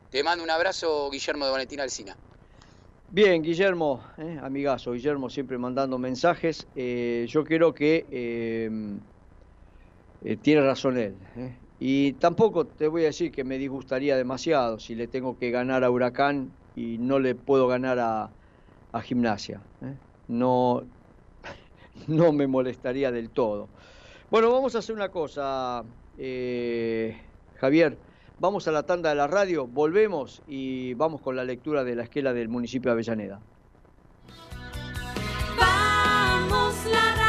[0.09, 2.17] Te mando un abrazo, Guillermo de Valentina Alcina.
[3.11, 6.65] Bien, Guillermo, eh, amigazo, Guillermo siempre mandando mensajes.
[6.75, 8.69] Yo creo que
[10.23, 11.15] eh, tiene razón él.
[11.79, 15.83] Y tampoco te voy a decir que me disgustaría demasiado si le tengo que ganar
[15.83, 18.29] a Huracán y no le puedo ganar a,
[18.91, 19.61] a Gimnasia.
[20.27, 20.83] No,
[22.07, 23.69] no me molestaría del todo.
[24.29, 25.83] Bueno, vamos a hacer una cosa,
[26.17, 27.17] eh,
[27.55, 27.97] Javier,
[28.39, 32.03] vamos a la tanda de la radio, volvemos y vamos con la lectura de la
[32.03, 33.39] esquela del municipio de Avellaneda.
[35.57, 37.28] Vamos la radio,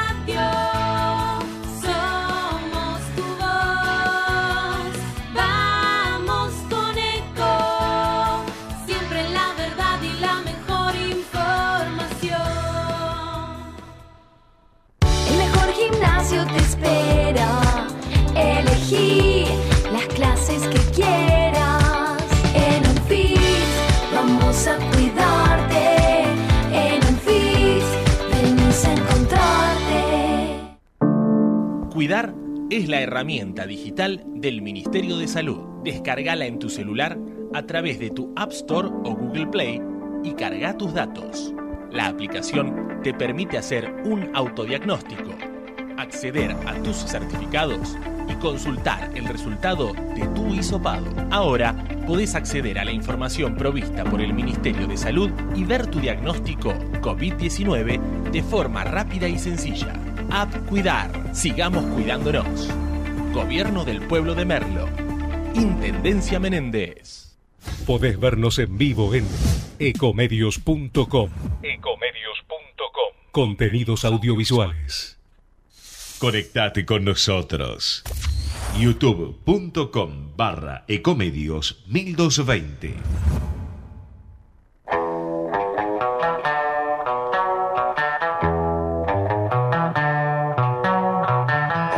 [32.70, 35.60] Es la herramienta digital del Ministerio de Salud.
[35.84, 37.16] Descargala en tu celular
[37.54, 39.80] a través de tu App Store o Google Play
[40.24, 41.54] y carga tus datos.
[41.92, 45.30] La aplicación te permite hacer un autodiagnóstico,
[45.98, 47.96] acceder a tus certificados
[48.28, 51.06] y consultar el resultado de tu hisopado.
[51.30, 51.76] Ahora
[52.08, 56.70] podés acceder a la información provista por el Ministerio de Salud y ver tu diagnóstico
[57.02, 59.99] COVID-19 de forma rápida y sencilla.
[60.30, 61.34] App Cuidar.
[61.34, 62.68] Sigamos cuidándonos.
[63.32, 64.88] Gobierno del Pueblo de Merlo.
[65.54, 67.36] Intendencia Menéndez.
[67.86, 69.26] Podés vernos en vivo en
[69.78, 71.30] ecomedios.com.
[71.62, 73.14] Ecomedios.com.
[73.32, 75.18] Contenidos audiovisuales.
[76.18, 78.04] Conectate con nosotros.
[78.78, 82.94] youtube.com barra ecomedios 1220.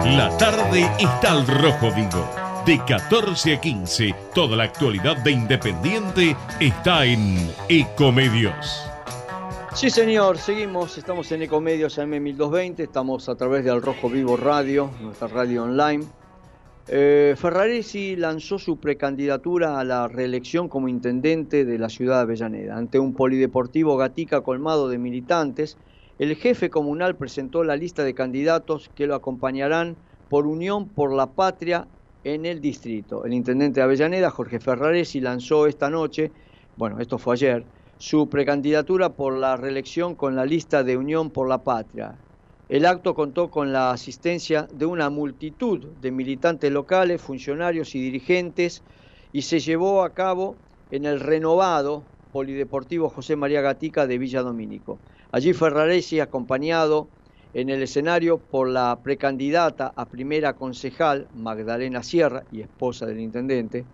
[0.05, 2.29] La tarde está al rojo vivo
[2.67, 7.37] De 14 a 15, toda la actualidad de Independiente está en
[7.69, 8.85] Ecomedios.
[9.75, 14.91] Sí, señor, seguimos, estamos en Ecomedios AM1220, estamos a través de Al Rojo Vivo Radio,
[15.01, 16.05] nuestra radio online.
[16.89, 22.77] Eh, Ferraresi lanzó su precandidatura a la reelección como intendente de la ciudad de Avellaneda.
[22.77, 25.79] Ante un polideportivo Gatica colmado de militantes,
[26.23, 29.97] el jefe comunal presentó la lista de candidatos que lo acompañarán
[30.29, 31.89] por Unión por la Patria
[32.23, 33.25] en el distrito.
[33.25, 36.31] El intendente de Avellaneda, Jorge Ferraresi, lanzó esta noche,
[36.77, 37.65] bueno, esto fue ayer,
[37.99, 42.15] su precandidatura por la reelección con la lista de Unión por la Patria.
[42.69, 48.85] El acto contó con la asistencia de una multitud de militantes locales, funcionarios y dirigentes
[49.33, 50.55] y se llevó a cabo
[50.93, 55.01] en el renovado Polideportivo José María Gatica de Villa Domínico.
[55.35, 57.09] Allí Ferraresi, acompañado
[57.55, 63.87] en el escenario por la precandidata a primera concejal, Magdalena Sierra, y esposa del intendente,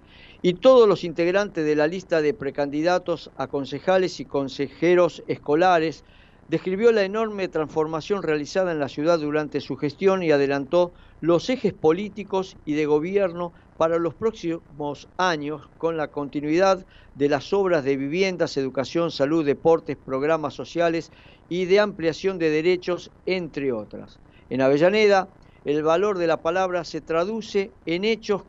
[0.42, 6.04] y todos los integrantes de la lista de precandidatos a concejales y consejeros escolares,
[6.48, 11.72] describió la enorme transformación realizada en la ciudad durante su gestión y adelantó los ejes
[11.72, 17.96] políticos y de gobierno para los próximos años con la continuidad de las obras de
[17.96, 21.10] viviendas, educación, salud, deportes, programas sociales
[21.48, 24.18] y de ampliación de derechos, entre otras.
[24.50, 25.28] En Avellaneda,
[25.64, 28.42] el valor de la palabra se traduce en hechos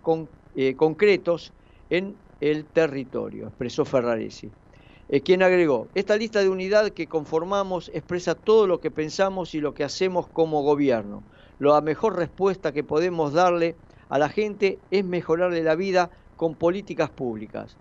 [0.56, 1.54] eh, concretos
[1.90, 4.52] en el territorio, expresó Ferraresi.
[5.10, 9.60] Eh, quien agregó, esta lista de unidad que conformamos expresa todo lo que pensamos y
[9.60, 11.24] lo que hacemos como gobierno.
[11.60, 13.76] La mejor respuesta que podemos darle
[14.08, 17.76] a la gente es mejorarle la vida con políticas públicas.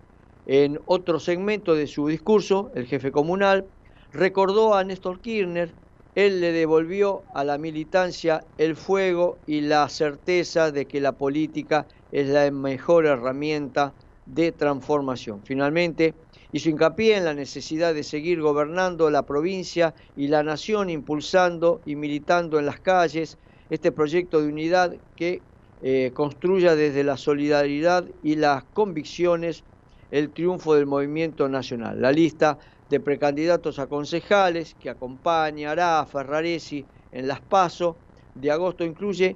[0.45, 3.67] En otro segmento de su discurso, el jefe comunal
[4.11, 5.73] recordó a Néstor Kirchner,
[6.15, 11.87] él le devolvió a la militancia el fuego y la certeza de que la política
[12.11, 13.93] es la mejor herramienta
[14.25, 15.41] de transformación.
[15.45, 16.15] Finalmente,
[16.51, 21.95] hizo hincapié en la necesidad de seguir gobernando la provincia y la nación, impulsando y
[21.95, 23.37] militando en las calles
[23.69, 25.41] este proyecto de unidad que
[25.81, 29.63] eh, construya desde la solidaridad y las convicciones
[30.11, 32.01] el triunfo del movimiento nacional.
[32.01, 32.57] La lista
[32.89, 37.95] de precandidatos a concejales que acompañará a Ferraresi en las PASO
[38.35, 39.35] de agosto incluye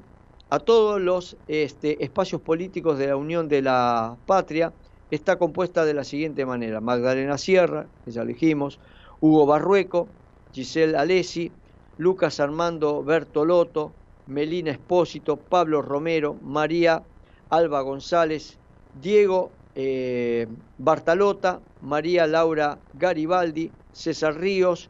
[0.49, 4.73] a todos los este, espacios políticos de la Unión de la Patria.
[5.11, 8.79] Está compuesta de la siguiente manera: Magdalena Sierra, que ya dijimos,
[9.19, 10.07] Hugo Barrueco,
[10.51, 11.51] Giselle Alessi,
[11.97, 13.93] Lucas Armando Bertolotto,
[14.27, 17.03] Melina Espósito, Pablo Romero, María
[17.49, 18.57] Alba González,
[19.01, 24.89] Diego eh, Bartalota, María Laura Garibaldi, César Ríos,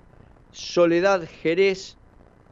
[0.51, 1.97] Soledad Jerez,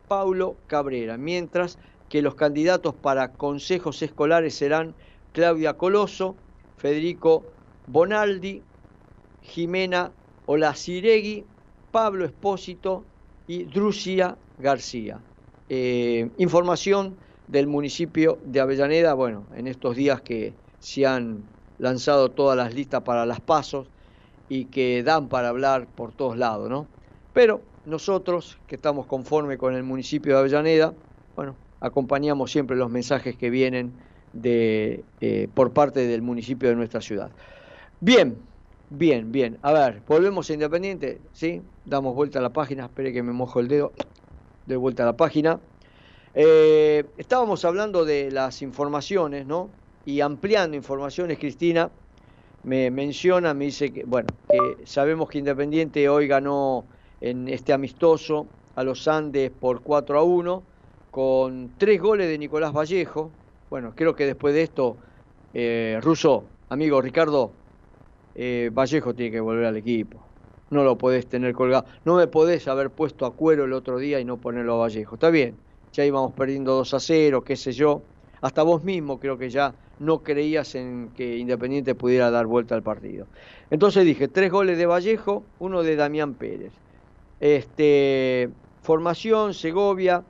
[0.08, 1.78] Paulo Cabrera, mientras
[2.10, 4.94] que los candidatos para consejos escolares serán
[5.32, 6.36] Claudia Coloso,
[6.78, 7.44] Federico
[7.88, 8.62] Bonaldi,
[9.44, 10.12] Jimena
[10.46, 11.46] Olaciregui,
[11.92, 13.06] Pablo Espósito
[13.48, 15.20] y Drucia García.
[15.74, 17.16] Eh, información
[17.48, 21.44] del municipio de Avellaneda, bueno, en estos días que se han
[21.78, 23.88] lanzado todas las listas para las pasos
[24.50, 26.88] y que dan para hablar por todos lados, ¿no?
[27.32, 30.94] Pero nosotros, que estamos conformes con el municipio de Avellaneda,
[31.38, 33.94] bueno, acompañamos siempre los mensajes que vienen
[34.34, 37.32] de, eh, por parte del municipio de nuestra ciudad.
[38.02, 38.36] Bien,
[38.90, 39.58] bien, bien.
[39.62, 41.62] A ver, volvemos a Independiente, ¿sí?
[41.86, 43.94] Damos vuelta a la página, espere que me mojo el dedo,
[44.66, 45.60] de vuelta a la página.
[46.34, 49.70] Eh, estábamos hablando de las informaciones, ¿no?
[50.06, 51.90] y ampliando informaciones, Cristina
[52.64, 56.86] me menciona, me dice que, bueno, que sabemos que Independiente hoy ganó
[57.20, 60.64] en este amistoso a los Andes por 4 a 1,
[61.10, 63.32] con tres goles de Nicolás Vallejo.
[63.70, 64.98] Bueno, creo que después de esto,
[65.54, 67.52] eh, Russo, amigo Ricardo,
[68.36, 70.24] eh, Vallejo tiene que volver al equipo.
[70.72, 71.86] No lo podés tener colgado.
[72.06, 75.16] No me podés haber puesto a cuero el otro día y no ponerlo a Vallejo.
[75.16, 75.58] Está bien,
[75.92, 78.02] ya íbamos perdiendo 2 a 0, qué sé yo.
[78.40, 82.84] Hasta vos mismo creo que ya no creías en que Independiente pudiera dar vuelta al
[82.84, 83.28] partido.
[83.70, 86.72] Entonces dije, tres goles de Vallejo, uno de Damián Pérez.
[87.42, 88.50] Este,
[88.82, 90.24] formación, Segovia,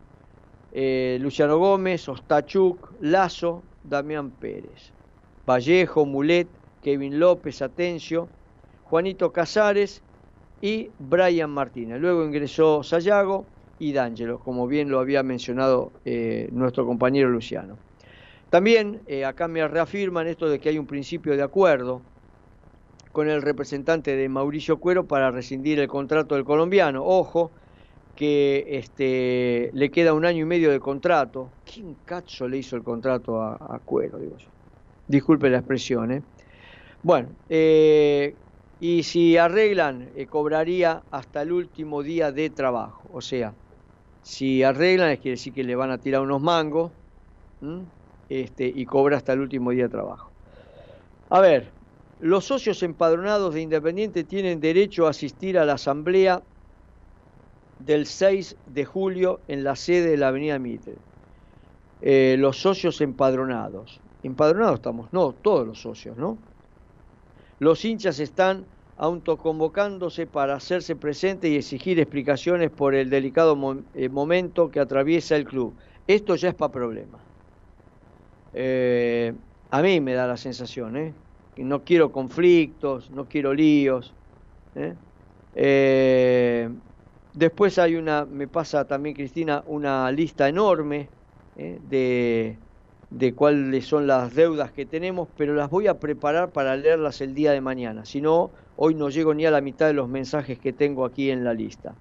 [0.73, 4.91] eh, Luciano Gómez, Ostachuk, Lazo, Damián Pérez.
[5.45, 6.47] Vallejo, Mulet,
[6.81, 8.27] Kevin López, Atencio,
[8.85, 10.01] Juanito Casares
[10.61, 11.99] y Brian Martínez.
[11.99, 13.45] Luego ingresó Sayago
[13.79, 17.77] y D'Angelo, como bien lo había mencionado eh, nuestro compañero Luciano.
[18.49, 22.01] También eh, acá me reafirman esto de que hay un principio de acuerdo
[23.11, 27.03] con el representante de Mauricio Cuero para rescindir el contrato del colombiano.
[27.03, 27.51] Ojo,
[28.15, 31.49] que este, le queda un año y medio de contrato.
[31.65, 34.19] ¿Quién cacho le hizo el contrato a, Cuero?
[34.19, 34.47] Digo yo.
[35.07, 36.11] Disculpe la expresión.
[36.11, 36.21] ¿eh?
[37.03, 38.35] Bueno, eh,
[38.81, 43.07] y si arreglan, eh, cobraría hasta el último día de trabajo.
[43.13, 43.53] O sea,
[44.23, 46.91] si arreglan, es quiere decir que le van a tirar unos mangos
[48.27, 50.31] este, y cobra hasta el último día de trabajo.
[51.29, 51.69] A ver,
[52.21, 56.41] los socios empadronados de Independiente tienen derecho a asistir a la asamblea
[57.77, 60.95] del 6 de julio en la sede de la Avenida Mitre.
[62.01, 63.99] Eh, los socios empadronados.
[64.23, 66.39] Empadronados estamos, no, todos los socios, ¿no?
[67.61, 68.65] Los hinchas están
[68.97, 73.55] autoconvocándose para hacerse presentes y exigir explicaciones por el delicado
[73.93, 75.75] eh, momento que atraviesa el club.
[76.07, 77.21] Esto ya es para problemas.
[78.55, 79.31] Eh,
[79.69, 81.13] a mí me da la sensación, ¿eh?
[81.57, 84.11] no quiero conflictos, no quiero líos.
[84.73, 86.67] ¿eh?
[87.31, 91.09] después hay una, me pasa también Cristina, una lista enorme
[91.55, 92.57] de,
[93.11, 97.35] de cuáles son las deudas que tenemos, pero las voy a preparar para leerlas el
[97.35, 98.05] día de mañana.
[98.05, 101.29] Si no, hoy no llego ni a la mitad de los mensajes que tengo aquí
[101.29, 101.93] en la lista.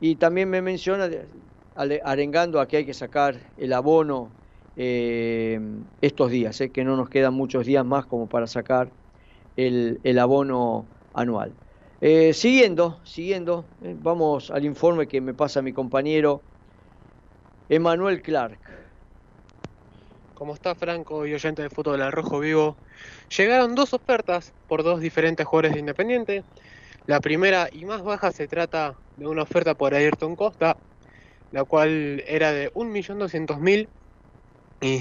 [0.00, 1.08] y también me menciona,
[2.04, 4.30] arengando a que hay que sacar el abono
[4.76, 5.60] eh,
[6.00, 8.90] estos días, eh, que no nos quedan muchos días más como para sacar
[9.56, 11.52] el, abono anual.
[12.00, 13.64] Eh, siguiendo, siguiendo,
[14.02, 16.40] vamos al informe que me pasa mi compañero
[17.70, 18.58] Emanuel Clark.
[20.34, 22.76] Como está Franco y oyente de fútbol del Rojo Vivo,
[23.36, 26.44] llegaron dos ofertas por dos diferentes jugadores de Independiente.
[27.06, 30.76] La primera y más baja se trata de una oferta por Ayrton Costa,
[31.52, 33.88] la cual era de 1.200.000
[34.80, 35.00] y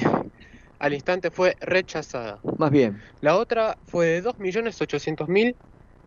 [0.78, 2.39] al instante fue rechazada.
[2.57, 3.01] Más bien.
[3.22, 5.55] La otra fue de 2.800.000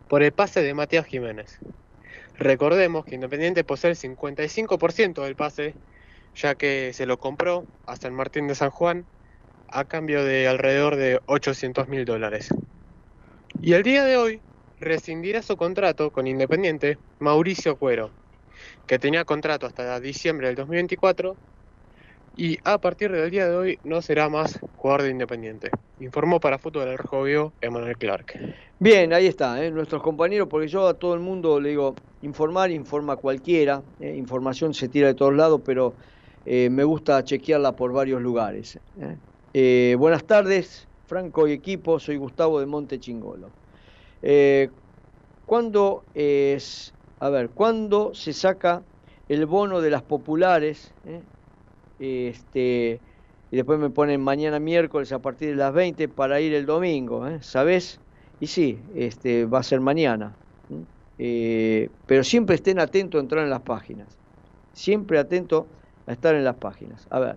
[0.07, 1.59] por el pase de Matías Jiménez.
[2.37, 5.75] Recordemos que Independiente posee el 55% del pase,
[6.35, 9.05] ya que se lo compró a San Martín de San Juan
[9.67, 12.49] a cambio de alrededor de 800.000 dólares.
[13.61, 14.41] Y el día de hoy
[14.79, 18.11] rescindirá su contrato con Independiente Mauricio Cuero,
[18.87, 21.35] que tenía contrato hasta diciembre del 2024
[22.35, 25.69] y a partir del día de hoy no será más jugador de Independiente.
[25.99, 28.33] Informó para Fútbol del Rojo Emanuel Clark.
[28.79, 29.71] Bien, ahí está, ¿eh?
[29.71, 34.15] nuestros compañeros, porque yo a todo el mundo le digo, informar, informa cualquiera, ¿eh?
[34.17, 35.93] información se tira de todos lados, pero
[36.45, 38.79] eh, me gusta chequearla por varios lugares.
[39.53, 39.95] ¿eh?
[39.97, 43.49] buenas tardes, Franco y equipo, soy Gustavo de Monte Chingolo.
[45.45, 48.81] ¿Cuándo es a ver, ¿cuándo se saca
[49.29, 50.91] el bono de las populares?
[51.05, 51.21] Eh?
[52.29, 52.99] Este,
[53.49, 57.25] y después me ponen mañana miércoles a partir de las 20 para ir el domingo,
[57.25, 57.37] ¿eh?
[57.39, 58.01] ¿sabes?
[58.41, 60.35] Y sí, este, va a ser mañana.
[61.17, 64.09] Eh, pero siempre estén atentos a entrar en las páginas.
[64.73, 65.63] Siempre atentos
[66.07, 67.05] a estar en las páginas.
[67.09, 67.35] A ver,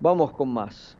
[0.00, 0.96] vamos con más.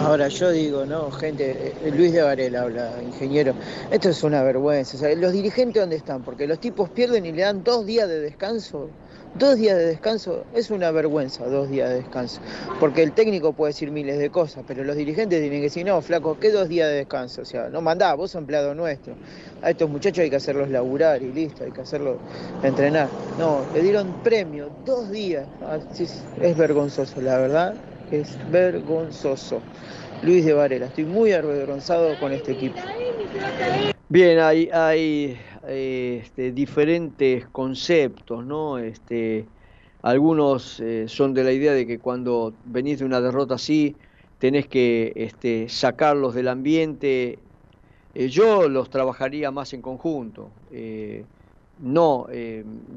[0.00, 3.54] Ahora yo digo, no, gente, eh, Luis de Varela habla, ingeniero,
[3.90, 5.08] esto es una vergüenza.
[5.14, 8.88] los dirigentes dónde están, porque los tipos pierden y le dan dos días de descanso.
[9.34, 12.40] Dos días de descanso es una vergüenza, dos días de descanso.
[12.78, 16.00] Porque el técnico puede decir miles de cosas, pero los dirigentes tienen que decir, no,
[16.02, 17.42] flaco, ¿qué dos días de descanso?
[17.42, 19.14] O sea, no mandá, vos empleado nuestro.
[19.62, 22.16] A estos muchachos hay que hacerlos laburar y listo, hay que hacerlos
[22.62, 23.08] entrenar.
[23.38, 25.46] No, le dieron premio, dos días.
[25.62, 25.78] Ah,
[26.40, 27.74] es vergonzoso, la verdad
[28.10, 29.60] es vergonzoso.
[30.22, 32.78] Luis de Varela, estoy muy avergonzado con este equipo.
[34.12, 35.38] Bien, hay, hay
[35.68, 38.76] este, diferentes conceptos, ¿no?
[38.76, 39.46] Este,
[40.02, 43.94] algunos eh, son de la idea de que cuando venís de una derrota así,
[44.40, 47.38] tenés que este, sacarlos del ambiente.
[48.14, 51.24] Eh, yo los trabajaría más en conjunto, eh,
[51.78, 52.26] no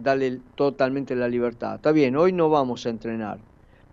[0.02, 1.76] darle totalmente la libertad.
[1.76, 3.38] Está bien, hoy no vamos a entrenar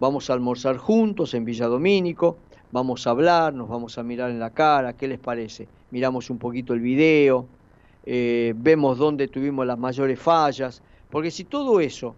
[0.01, 2.39] vamos a almorzar juntos en Villa Domínico,
[2.73, 5.69] vamos a hablar, nos vamos a mirar en la cara, ¿qué les parece?
[5.91, 7.47] Miramos un poquito el video,
[8.05, 12.15] eh, vemos dónde tuvimos las mayores fallas, porque si todo eso,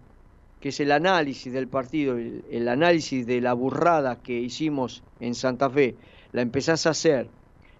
[0.59, 5.69] que es el análisis del partido, el, análisis de la burrada que hicimos en Santa
[5.69, 5.95] Fe,
[6.31, 7.27] la empezás a hacer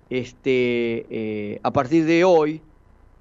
[0.09, 2.61] este, eh, a partir de hoy,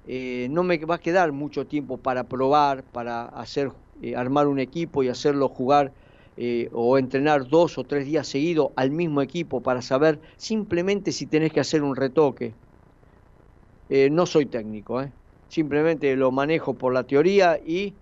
[0.07, 3.71] eh, no me va a quedar mucho tiempo para probar, para hacer,
[4.15, 5.93] armar un equipo y hacerlo jugar
[6.35, 11.27] eh, o entrenar dos o tres días seguidos al mismo equipo para saber simplemente si
[11.27, 12.55] tenés que hacer un retoque.
[13.95, 15.11] Eh, no soy técnico, ¿eh?
[15.49, 17.93] simplemente lo manejo por la teoría y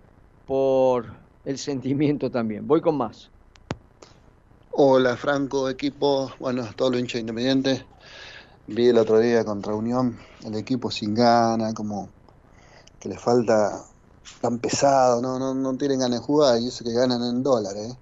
[0.47, 1.07] por
[1.43, 2.65] el sentimiento también.
[2.65, 3.29] Voy con más.
[4.71, 7.85] Hola Franco, equipo, bueno, todo lo hincha independiente.
[8.67, 12.07] Vi el otro día contra Unión, el equipo sin gana, como
[12.97, 13.83] que le falta
[14.39, 17.97] tan pesado, no, no, no tienen ganas de jugar y eso que ganan en dólares.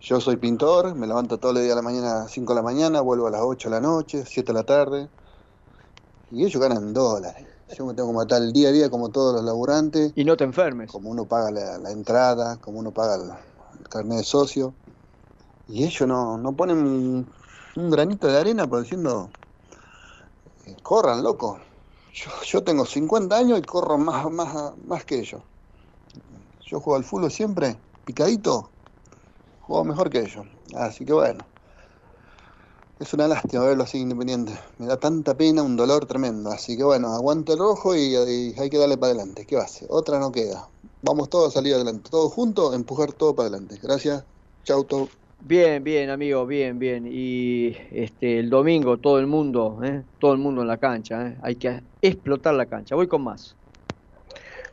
[0.00, 2.56] Yo soy pintor, me levanto todos los días a la mañana a las 5 de
[2.56, 5.08] la mañana, vuelvo a las 8 de la noche, 7 de la tarde.
[6.30, 7.46] Y ellos ganan dólares.
[7.76, 10.12] Yo me tengo que matar el día a día como todos los laburantes.
[10.14, 10.90] Y no te enfermes.
[10.90, 13.30] Como uno paga la, la entrada, como uno paga el,
[13.80, 14.74] el carnet de socio.
[15.68, 17.26] Y ellos no, no ponen un,
[17.76, 19.30] un granito de arena por diciendo,
[20.66, 21.58] eh, corran, loco.
[22.12, 25.42] Yo, yo tengo 50 años y corro más, más, más que ellos.
[26.66, 28.70] Yo juego al fútbol siempre, picadito,
[29.62, 30.46] juego mejor que ellos.
[30.74, 31.44] Así que bueno,
[33.00, 34.52] es una lástima verlo así independiente.
[34.78, 36.50] Me da tanta pena, un dolor tremendo.
[36.50, 39.44] Así que bueno, aguante el rojo y, y hay que darle para adelante.
[39.46, 39.88] ¿Qué va a hacer?
[39.90, 40.68] Otra no queda.
[41.02, 43.78] Vamos todos a salir adelante, todos juntos, empujar todo para adelante.
[43.82, 44.24] Gracias.
[44.64, 45.08] Chau, todo.
[45.40, 47.06] Bien, bien, amigo, bien, bien.
[47.06, 50.02] Y este el domingo todo el mundo, ¿eh?
[50.18, 51.26] todo el mundo en la cancha.
[51.28, 51.36] ¿eh?
[51.42, 52.94] Hay que explotar la cancha.
[52.94, 53.54] Voy con más.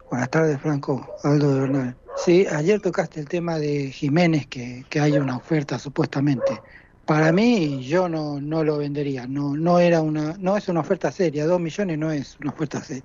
[0.09, 1.05] Buenas tardes, Franco.
[1.23, 1.95] Aldo de Bernal.
[2.15, 6.61] Sí, ayer tocaste el tema de Jiménez, que, que hay una oferta supuestamente.
[7.05, 9.27] Para mí, yo no, no lo vendería.
[9.27, 11.45] No, no, era una, no es una oferta seria.
[11.45, 13.03] Dos millones no es una oferta seria.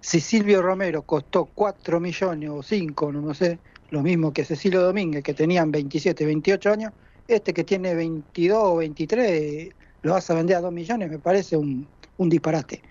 [0.00, 3.58] Si Silvio Romero costó cuatro millones o cinco, no, no sé,
[3.90, 6.92] lo mismo que Cecilio Domínguez, que tenían 27, 28 años,
[7.28, 9.68] este que tiene 22 o 23,
[10.02, 11.86] lo vas a vender a dos millones, me parece un,
[12.16, 12.82] un disparate.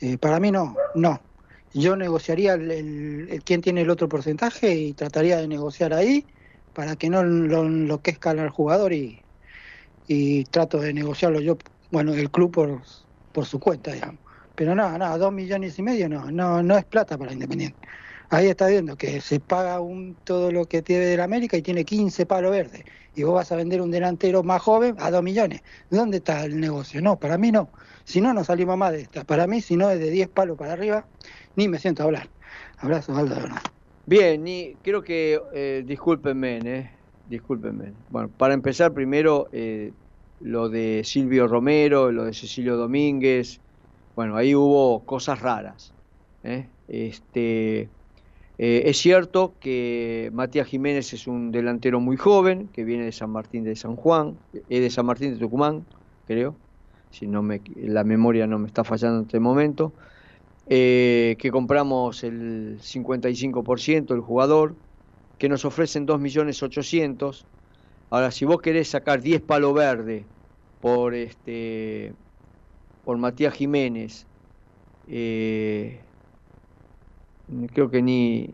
[0.00, 1.20] Eh, para mí no, no.
[1.74, 6.26] Yo negociaría el, el, quién tiene el otro porcentaje y trataría de negociar ahí
[6.74, 9.21] para que no lo enloquezcan al jugador y,
[10.06, 11.56] y trato de negociarlo yo,
[11.90, 12.82] bueno, el club por,
[13.32, 14.20] por su cuenta, digamos.
[14.54, 17.78] Pero no, no, dos millones y medio no, no, no es plata para Independiente.
[18.28, 21.84] Ahí está viendo que se paga un, todo lo que tiene del América y tiene
[21.84, 22.82] 15 palos verdes.
[23.14, 25.62] Y vos vas a vender un delantero más joven a 2 millones.
[25.90, 27.02] ¿Dónde está el negocio?
[27.02, 27.68] No, para mí no.
[28.04, 29.24] Si no, no salimos más de esta.
[29.24, 31.04] Para mí, si no es de 10 palos para arriba,
[31.56, 32.28] ni me siento a hablar.
[32.78, 33.36] Abrazo, Aldo.
[34.06, 36.90] Bien, y creo que, eh, discúlpenme, ¿eh?
[37.28, 37.92] Discúlpenme.
[38.10, 39.92] Bueno, para empezar, primero eh,
[40.40, 43.60] lo de Silvio Romero, lo de Cecilio Domínguez.
[44.16, 45.92] Bueno, ahí hubo cosas raras.
[46.44, 46.66] ¿eh?
[46.88, 47.88] Este.
[48.58, 53.30] Eh, es cierto que Matías Jiménez es un delantero muy joven, que viene de San
[53.30, 54.36] Martín de San Juan,
[54.68, 55.84] es de San Martín de Tucumán,
[56.26, 56.54] creo,
[57.10, 59.92] si no me, la memoria no me está fallando en este momento,
[60.68, 64.74] eh, que compramos el 55% del jugador,
[65.42, 67.42] que nos ofrecen 2.800.000.
[68.10, 70.24] Ahora, si vos querés sacar 10 palo verde
[70.80, 72.12] por, este,
[73.04, 74.24] por Matías Jiménez,
[75.08, 75.98] eh,
[77.74, 78.50] creo que ni,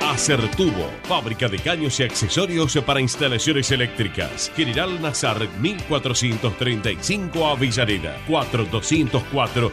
[0.00, 4.50] Acertubo, fábrica de caños y accesorios para instalaciones eléctricas.
[4.56, 9.70] General Nazar 1435 Avellaneda, 4204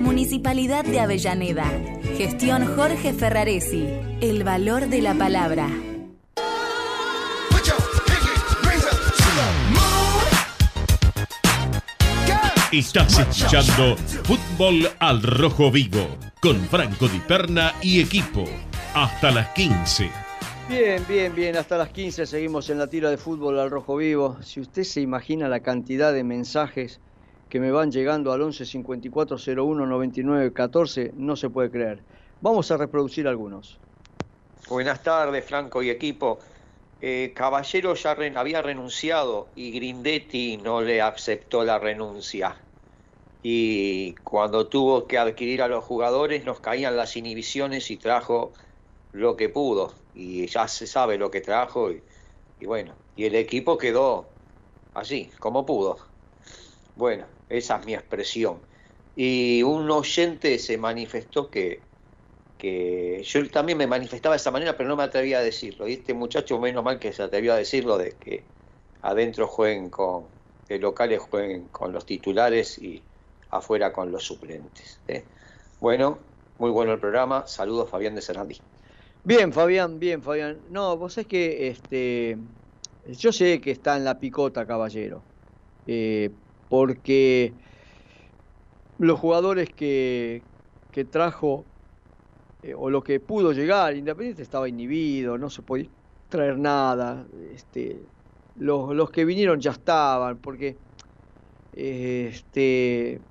[0.01, 1.65] Municipalidad de Avellaneda.
[2.15, 3.87] Gestión Jorge Ferraresi.
[4.21, 5.67] El valor de la palabra.
[12.73, 16.05] Estás escuchando Fútbol al Rojo Vivo
[16.41, 18.43] con Franco Di Perna y equipo.
[18.93, 20.11] Hasta las 15.
[20.67, 21.55] Bien, bien, bien.
[21.55, 24.35] Hasta las 15 seguimos en la tira de fútbol al rojo vivo.
[24.41, 26.99] Si usted se imagina la cantidad de mensajes
[27.47, 32.01] que me van llegando al 11 54 01 99 14, no se puede creer.
[32.41, 33.79] Vamos a reproducir algunos.
[34.67, 36.39] Buenas tardes, Franco y equipo.
[37.01, 42.55] Eh, Caballero ya había renunciado y Grindetti no le aceptó la renuncia.
[43.43, 48.51] Y cuando tuvo que adquirir a los jugadores nos caían las inhibiciones y trajo
[49.11, 49.93] lo que pudo.
[50.15, 51.91] Y ya se sabe lo que trajo
[52.59, 54.27] y bueno, y el equipo quedó
[54.93, 55.97] así, como pudo.
[56.95, 58.59] Bueno, esa es mi expresión.
[59.15, 61.81] Y un oyente se manifestó que,
[62.57, 65.87] que yo también me manifestaba de esa manera, pero no me atrevía a decirlo.
[65.87, 68.43] Y este muchacho, menos mal que se atrevió a decirlo, de que
[69.01, 70.25] adentro jueguen con,
[70.69, 73.03] locales jueguen con los titulares y
[73.49, 74.99] afuera con los suplentes.
[75.07, 75.23] ¿eh?
[75.79, 76.19] Bueno,
[76.57, 77.47] muy bueno el programa.
[77.47, 78.57] Saludos, Fabián de Serrandí.
[79.23, 80.57] Bien, Fabián, bien, Fabián.
[80.69, 82.37] No, vos sabés que este,
[83.05, 85.21] yo sé que está en la picota, caballero.
[85.85, 86.31] eh,
[86.69, 87.53] porque
[88.97, 90.43] los jugadores que,
[90.91, 91.65] que trajo
[92.67, 95.87] eh, o lo que pudo llegar, Independiente estaba inhibido, no se podía
[96.27, 97.25] traer nada.
[97.53, 98.01] Este,
[98.57, 100.75] los, los que vinieron ya estaban, porque
[101.73, 103.21] este,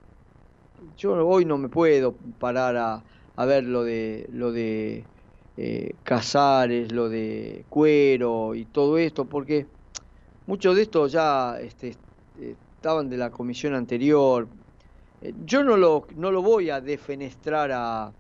[0.97, 3.05] yo hoy no me puedo parar a,
[3.37, 5.05] a ver lo de lo de
[5.59, 9.67] eh, Casares, lo de Cuero y todo esto, porque
[10.47, 11.95] muchos de estos ya este,
[12.41, 14.49] estaban de la comisión anterior.
[15.21, 18.13] Eh, Yo no lo, no lo voy a defenestrar a,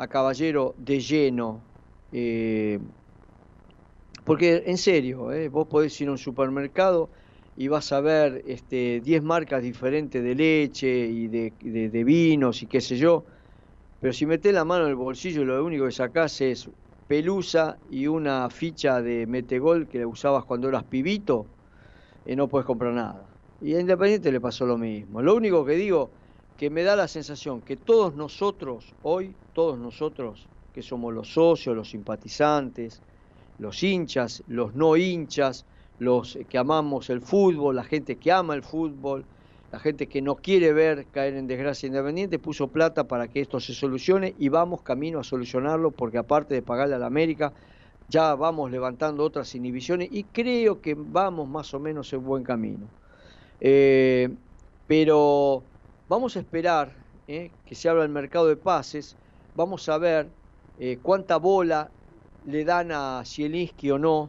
[0.00, 1.60] a Caballero de lleno,
[2.10, 2.78] eh,
[4.24, 7.10] porque en serio, eh, vos podés ir a un supermercado
[7.58, 12.80] y vas a ver este, 10 marcas diferentes de leche y de vinos y qué
[12.80, 13.24] sé yo,
[14.00, 16.70] pero si metés la mano en el bolsillo lo único que sacás es
[17.06, 21.44] pelusa y una ficha de metegol que usabas cuando eras pibito,
[22.24, 23.26] y no puedes comprar nada.
[23.60, 25.20] Y a Independiente le pasó lo mismo.
[25.20, 26.10] Lo único que digo,
[26.60, 31.74] que me da la sensación que todos nosotros, hoy, todos nosotros, que somos los socios,
[31.74, 33.00] los simpatizantes,
[33.58, 35.64] los hinchas, los no hinchas,
[35.98, 39.24] los que amamos el fútbol, la gente que ama el fútbol,
[39.72, 43.58] la gente que no quiere ver caer en desgracia Independiente, puso plata para que esto
[43.58, 47.54] se solucione y vamos camino a solucionarlo porque aparte de pagarle a la América,
[48.10, 52.86] ya vamos levantando otras inhibiciones y creo que vamos más o menos en buen camino.
[53.62, 54.28] Eh,
[54.86, 55.62] pero
[56.10, 56.92] vamos a esperar
[57.28, 59.16] eh, que se abra el mercado de pases,
[59.54, 60.28] vamos a ver
[60.80, 61.88] eh, cuánta bola
[62.46, 64.28] le dan a Zielinski o no.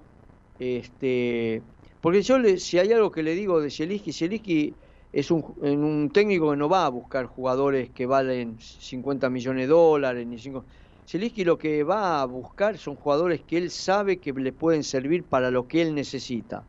[0.60, 1.64] Este,
[2.00, 4.76] porque yo, le, si hay algo que le digo de Zielinski, Zielinski
[5.12, 10.28] es un, técnico que no va a buscar jugadores que valen 50 millones de dólares,
[10.28, 10.64] ni cinco.
[11.10, 15.24] Zielinski lo que va a buscar son jugadores que él sabe que le pueden servir
[15.24, 16.64] para lo que él necesita.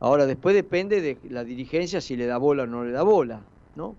[0.00, 3.42] Ahora, después depende de la dirigencia si le da bola o no le da bola,
[3.76, 3.94] ¿no?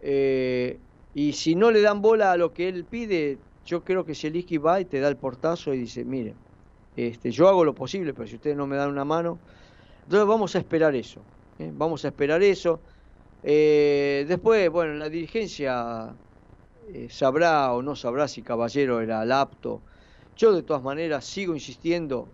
[0.00, 0.78] Eh,
[1.14, 4.58] y si no le dan bola a lo que él pide, yo creo que Zielinski
[4.58, 6.34] va y te da el portazo y dice, mire,
[6.96, 9.38] este, yo hago lo posible, pero si ustedes no me dan una mano,
[10.04, 11.20] entonces vamos a esperar eso,
[11.58, 11.70] ¿eh?
[11.74, 12.80] vamos a esperar eso.
[13.42, 16.14] Eh, después, bueno, la dirigencia
[17.10, 19.82] sabrá o no sabrá si Caballero era el apto.
[20.36, 22.28] Yo de todas maneras sigo insistiendo,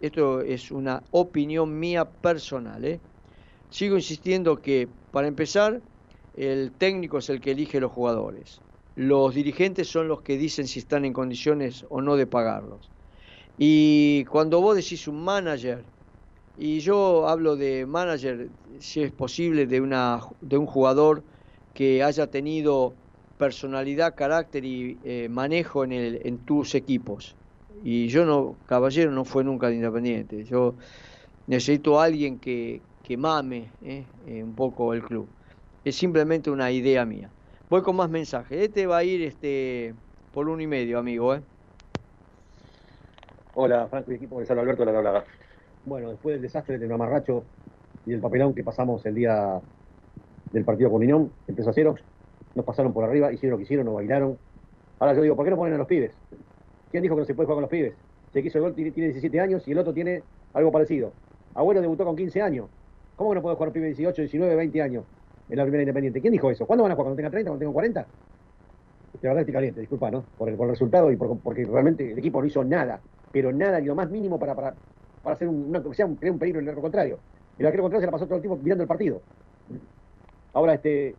[0.00, 2.98] esto es una opinión mía personal,
[3.70, 5.80] sigo insistiendo que para empezar
[6.36, 8.60] el técnico es el que elige los jugadores.
[8.96, 12.90] Los dirigentes son los que dicen si están en condiciones o no de pagarlos.
[13.58, 15.84] Y cuando vos decís un manager,
[16.58, 21.22] y yo hablo de manager, si es posible, de, una, de un jugador
[21.74, 22.92] que haya tenido
[23.38, 27.34] personalidad, carácter y eh, manejo en, tus equipos.
[27.82, 30.44] Y yo no, Caballero no fue nunca de Independiente.
[30.44, 30.74] Yo
[31.46, 35.26] necesito a alguien que, que mame eh, eh, un poco el club.
[35.82, 37.30] Es simplemente una idea mía.
[37.70, 38.60] Voy con más mensajes.
[38.60, 39.94] Este va a ir este
[40.34, 41.34] por uno y medio, amigo.
[41.34, 41.40] ¿eh?
[43.54, 45.24] Hola, Franco y equipo de San Alberto de la Tablada.
[45.86, 47.44] Bueno, después del desastre de Mamarracho
[48.04, 49.58] y el papelón que pasamos el día
[50.52, 51.94] del partido con Unión, empezó a cero,
[52.54, 54.36] nos pasaron por arriba, hicieron lo que hicieron, nos bailaron.
[54.98, 56.12] Ahora yo digo, ¿por qué no ponen a los pibes?
[56.90, 57.94] ¿Quién dijo que no se puede jugar con los pibes?
[58.34, 60.22] Se quiso el gol, tiene 17 años y el otro tiene
[60.52, 61.14] algo parecido.
[61.54, 62.66] Abuelo debutó con 15 años.
[63.16, 65.04] ¿Cómo que no puede jugar pibes 18, 19, 20 años
[65.50, 66.20] en la primera independiente?
[66.20, 66.66] ¿Quién dijo eso?
[66.66, 67.06] ¿Cuándo van a jugar?
[67.06, 67.50] ¿Cuando tenga 30?
[67.50, 68.06] ¿Cuando tenga 40?
[69.20, 70.24] De verdad estoy caliente, disculpa, ¿no?
[70.38, 73.00] Por el, por el resultado y porque realmente el equipo no hizo nada,
[73.32, 74.74] pero nada, ni lo más mínimo para, para,
[75.22, 77.18] para hacer un, una, sea un, crear un peligro en el contrario.
[77.58, 79.20] El arquero contrario se la pasó todo el tiempo mirando el partido.
[80.54, 81.14] Ahora, este,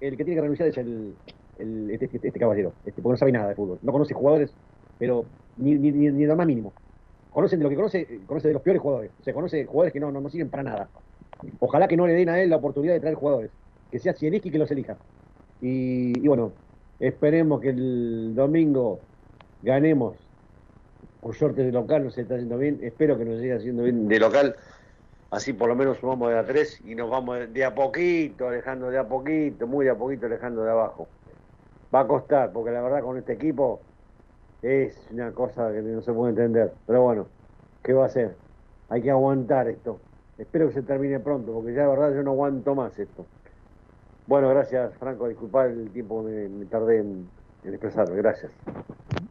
[0.00, 1.14] el que tiene que renunciar es el,
[1.58, 3.78] el este, este, este, caballero, este, porque no sabe nada de fútbol.
[3.82, 4.52] No conoce jugadores,
[4.98, 5.24] pero
[5.56, 6.74] ni, ni, ni, ni lo más mínimo.
[7.30, 9.10] Conocen de lo que conoce, conoce de los peores jugadores.
[9.20, 10.88] O sea, conoce jugadores que no, no, no sirven para nada.
[11.60, 13.50] Ojalá que no le den a él la oportunidad de traer jugadores.
[13.90, 14.96] Que sea Cieliski que los elija.
[15.60, 16.52] Y, bueno,
[17.00, 19.00] esperemos que el domingo
[19.62, 20.16] ganemos.
[21.20, 22.78] Por suerte de local no se está haciendo bien.
[22.82, 24.56] Espero que nos siga haciendo bien de local.
[25.30, 28.90] Así por lo menos sumamos de a tres y nos vamos de a poquito, alejando
[28.90, 31.08] de a poquito, muy de a poquito, alejando de abajo.
[31.92, 33.80] Va a costar, porque la verdad con este equipo
[34.62, 36.72] es una cosa que no se puede entender.
[36.86, 37.26] Pero bueno,
[37.82, 38.36] ¿qué va a hacer?
[38.88, 39.98] Hay que aguantar esto.
[40.38, 43.26] Espero que se termine pronto, porque ya de verdad yo no aguanto más esto.
[44.26, 47.28] Bueno, gracias Franco, disculpad el tiempo que me, me tardé en,
[47.64, 48.50] en expresarme, gracias.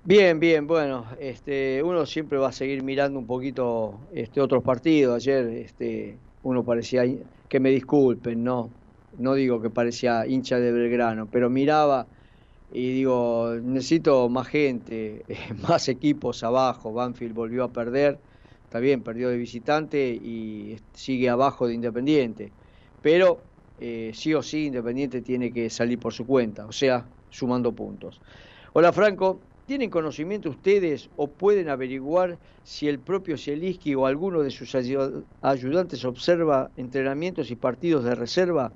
[0.03, 5.15] Bien, bien, bueno, este, uno siempre va a seguir mirando un poquito este, otros partidos.
[5.15, 7.03] Ayer este, uno parecía,
[7.49, 8.69] que me disculpen, no,
[9.17, 12.07] no digo que parecía hincha de Belgrano, pero miraba
[12.71, 15.25] y digo, necesito más gente,
[15.67, 16.93] más equipos abajo.
[16.93, 18.19] Banfield volvió a perder,
[18.63, 22.51] está bien, perdió de visitante y sigue abajo de Independiente,
[23.01, 23.39] pero
[23.77, 28.21] eh, sí o sí Independiente tiene que salir por su cuenta, o sea, sumando puntos.
[28.73, 34.51] Hola Franco, ¿tienen conocimiento ustedes o pueden averiguar si el propio Zielinski o alguno de
[34.51, 34.75] sus
[35.41, 38.73] ayudantes observa entrenamientos y partidos de reserva?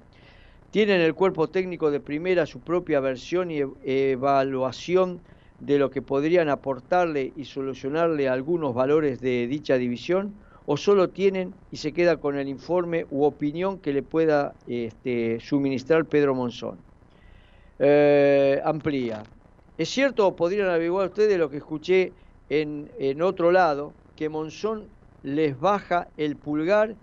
[0.71, 5.23] ¿Tienen el cuerpo técnico de primera su propia versión y evaluación
[5.57, 10.43] de lo que podrían aportarle y solucionarle algunos valores de dicha división?
[10.72, 15.39] ¿O solo tienen y se queda con el informe u opinión que le pueda este,
[15.39, 16.78] suministrar Pedro Monzón?
[17.80, 19.24] Eh, amplía.
[19.80, 22.11] ¿Es cierto o podrían averiguar ustedes lo que escuché
[22.51, 24.84] en, en otro lado, que Monzón
[25.24, 26.93] les baja el pulgar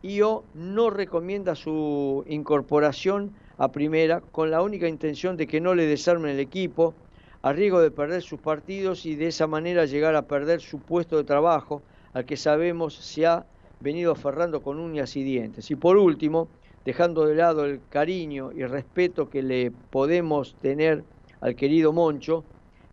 [0.00, 5.74] y o no recomienda su incorporación a primera con la única intención de que no
[5.74, 6.94] le desarmen el equipo,
[7.42, 11.16] a riesgo de perder sus partidos y de esa manera llegar a perder su puesto
[11.16, 11.82] de trabajo,
[12.12, 13.46] al que sabemos se ha
[13.80, 15.70] venido aferrando con uñas y dientes.
[15.70, 16.48] Y por último,
[16.84, 21.04] dejando de lado el cariño y respeto que le podemos tener
[21.40, 22.44] al querido Moncho,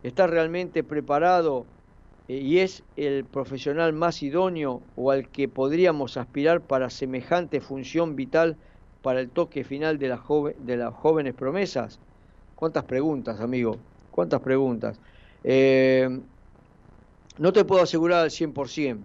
[0.02, 1.66] ¿está realmente preparado
[2.28, 8.56] y es el profesional más idóneo o al que podríamos aspirar para semejante función vital
[9.02, 12.00] para el toque final de, la joven, de las jóvenes promesas?
[12.56, 13.76] ¿Cuántas preguntas, amigo?
[14.10, 14.98] ¿Cuántas preguntas?
[15.44, 16.20] Eh,
[17.38, 18.98] no te puedo asegurar al 100%,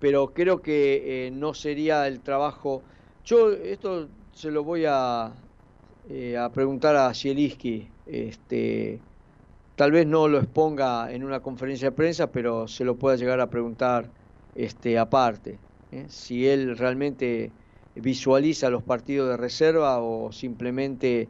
[0.00, 2.82] pero creo que eh, no sería el trabajo...
[3.24, 5.32] Yo esto se lo voy a,
[6.10, 9.00] eh, a preguntar a Zielinski, este,
[9.76, 13.40] tal vez no lo exponga en una conferencia de prensa, pero se lo pueda llegar
[13.40, 14.10] a preguntar
[14.54, 15.58] este, aparte,
[15.90, 16.04] ¿eh?
[16.08, 17.50] si él realmente
[17.94, 21.28] visualiza los partidos de reserva o simplemente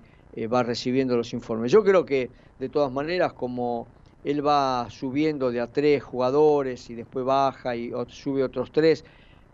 [0.53, 1.70] va recibiendo los informes.
[1.70, 3.87] Yo creo que de todas maneras, como
[4.25, 9.05] él va subiendo de a tres jugadores y después baja y sube otros tres,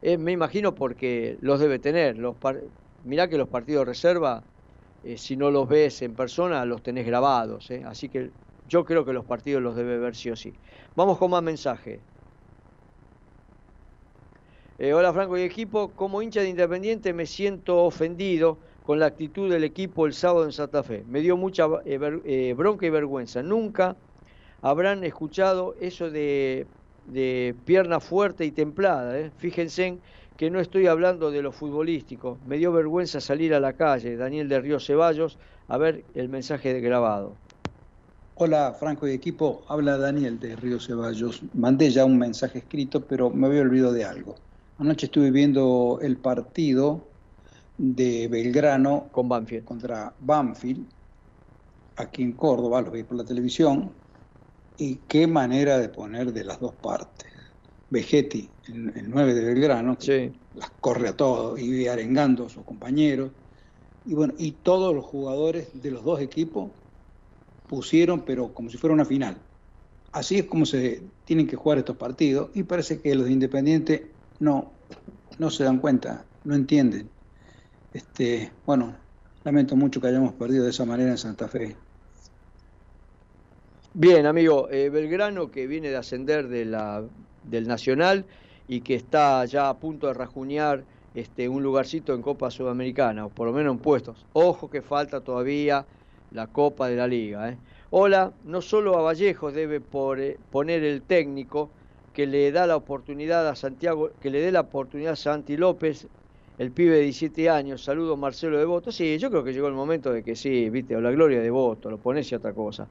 [0.00, 2.16] eh, me imagino porque los debe tener.
[2.16, 2.36] Los
[3.04, 4.44] mirá que los partidos de reserva,
[5.02, 7.70] eh, si no los ves en persona, los tenés grabados.
[7.70, 7.82] ¿eh?
[7.84, 8.30] Así que
[8.68, 10.54] yo creo que los partidos los debe ver sí o sí.
[10.94, 12.00] Vamos con más mensaje.
[14.82, 19.62] Hola Franco y equipo, como hincha de Independiente me siento ofendido con la actitud del
[19.62, 21.04] equipo el sábado en Santa Fe.
[21.06, 23.42] Me dio mucha bronca y vergüenza.
[23.42, 23.94] Nunca
[24.62, 26.66] habrán escuchado eso de,
[27.06, 29.18] de pierna fuerte y templada.
[29.18, 29.30] ¿eh?
[29.38, 29.98] Fíjense
[30.36, 32.38] que no estoy hablando de lo futbolístico.
[32.46, 34.16] Me dio vergüenza salir a la calle.
[34.16, 35.38] Daniel de Río Ceballos,
[35.68, 37.34] a ver el mensaje de grabado.
[38.36, 41.42] Hola Franco y equipo, habla Daniel de Río Ceballos.
[41.52, 44.34] Mandé ya un mensaje escrito, pero me había olvidado de algo.
[44.78, 47.02] Anoche estuve viendo el partido
[47.76, 49.64] de Belgrano Con Banfield.
[49.66, 50.86] contra Banfield,
[51.96, 53.90] aquí en Córdoba, lo vi por la televisión,
[54.80, 57.30] y qué manera de poner de las dos partes.
[57.90, 62.64] Vegetti, el, el 9 de Belgrano, que las corre a todos y arengando a sus
[62.64, 63.30] compañeros.
[64.06, 66.70] Y bueno, y todos los jugadores de los dos equipos
[67.68, 69.36] pusieron, pero como si fuera una final.
[70.12, 74.10] Así es como se tienen que jugar estos partidos y parece que los de Independiente
[74.38, 74.72] no,
[75.38, 77.10] no se dan cuenta, no entienden.
[77.92, 78.96] Este, bueno,
[79.44, 81.76] lamento mucho que hayamos perdido de esa manera en Santa Fe.
[83.92, 87.02] Bien, amigo, eh, Belgrano que viene de ascender de la,
[87.42, 88.24] del Nacional
[88.68, 90.84] y que está ya a punto de rajuñar
[91.16, 94.24] este, un lugarcito en Copa Sudamericana, o por lo menos en puestos.
[94.32, 95.84] Ojo que falta todavía
[96.30, 97.50] la Copa de la Liga.
[97.50, 97.58] ¿eh?
[97.90, 101.68] Hola, no solo a Vallejos debe por, eh, poner el técnico
[102.14, 106.06] que le da la oportunidad a Santiago, que le dé la oportunidad a Santi López,
[106.58, 108.92] el pibe de 17 años, saludo Marcelo de Voto.
[108.92, 111.50] Sí, yo creo que llegó el momento de que sí, viste, o la gloria de
[111.50, 112.86] Voto, lo pones y otra cosa.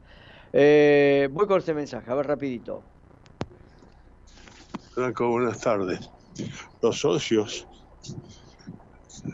[0.52, 2.84] Eh, voy con este mensaje, a ver rapidito.
[4.94, 6.10] Franco, buenas tardes.
[6.82, 7.68] Los socios,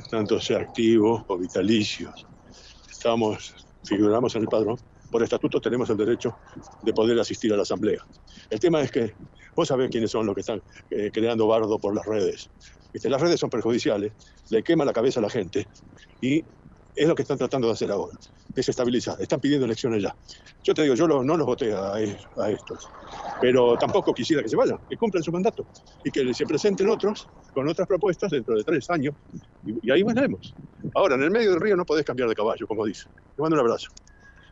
[0.09, 2.27] tanto sea activos o vitalicios,
[2.89, 3.55] estamos,
[3.85, 4.77] figuramos en el padrón,
[5.11, 6.35] por estatuto tenemos el derecho
[6.81, 8.05] de poder asistir a la asamblea.
[8.49, 9.13] El tema es que
[9.55, 12.49] vos sabés quiénes son los que están eh, creando bardo por las redes.
[12.91, 13.09] ¿Viste?
[13.09, 14.13] Las redes son perjudiciales,
[14.49, 15.67] le quema la cabeza a la gente
[16.21, 16.43] y
[16.95, 18.17] es lo que están tratando de hacer ahora,
[18.47, 19.21] desestabilizar.
[19.21, 20.15] Están pidiendo elecciones ya.
[20.63, 22.91] Yo te digo, yo lo- no los voté a, a estos,
[23.39, 25.67] pero tampoco quisiera que se vayan, que cumplan su mandato
[26.03, 29.15] y que se presenten otros con otras propuestas dentro de tres años
[29.63, 30.55] y, y ahí veremos.
[30.93, 33.09] Ahora, en el medio del río no podés cambiar de caballo, como dice.
[33.35, 33.89] Te mando un abrazo.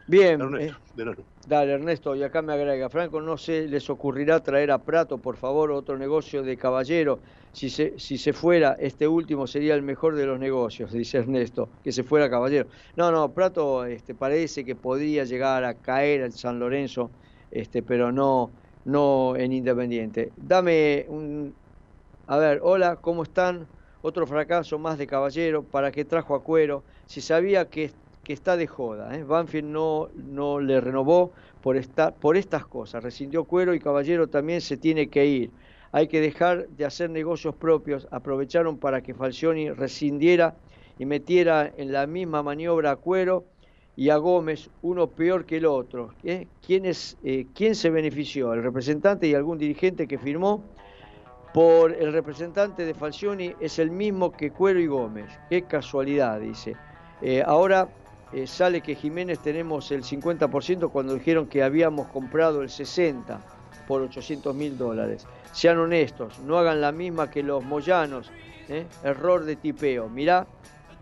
[0.05, 4.41] Bien, Ernesto, eh, de dale Ernesto, y acá me agrega, Franco, no se les ocurrirá
[4.43, 7.21] traer a Prato, por favor, otro negocio de caballero.
[7.51, 11.71] Si se, si se fuera, este último sería el mejor de los negocios, dice Ernesto,
[11.81, 12.67] que se fuera caballero.
[12.95, 17.15] No, no, Prato este, parece que podría llegar a caer en San Lorenzo,
[17.49, 20.33] este, pero no, no en Independiente.
[20.35, 21.57] Dame un,
[22.27, 23.69] a ver, hola, ¿cómo están?
[24.01, 25.69] Otro fracaso más de Caballero.
[25.69, 26.85] ¿Para qué trajo a Cuero?
[27.05, 27.93] Si sabía que,
[28.23, 29.15] que está de joda.
[29.15, 29.23] ¿eh?
[29.23, 33.03] Banfield no, no le renovó por, esta, por estas cosas.
[33.03, 35.51] Rescindió Cuero y Caballero también se tiene que ir.
[35.91, 38.07] Hay que dejar de hacer negocios propios.
[38.11, 40.55] Aprovecharon para que Falcioni rescindiera
[40.97, 43.45] y metiera en la misma maniobra a Cuero
[43.95, 46.13] y a Gómez, uno peor que el otro.
[46.23, 46.47] ¿eh?
[46.65, 48.53] ¿Quién, es, eh, ¿Quién se benefició?
[48.53, 50.63] ¿El representante y algún dirigente que firmó?
[51.53, 55.29] por el representante de Falcioni es el mismo que Cuero y Gómez.
[55.49, 56.75] Qué casualidad, dice.
[57.21, 57.87] Eh, ahora
[58.33, 63.39] eh, sale que Jiménez tenemos el 50% cuando dijeron que habíamos comprado el 60%
[63.87, 65.27] por 800 mil dólares.
[65.51, 68.31] Sean honestos, no hagan la misma que los moyanos.
[68.69, 68.85] ¿eh?
[69.03, 70.09] Error de tipeo.
[70.09, 70.47] Mirá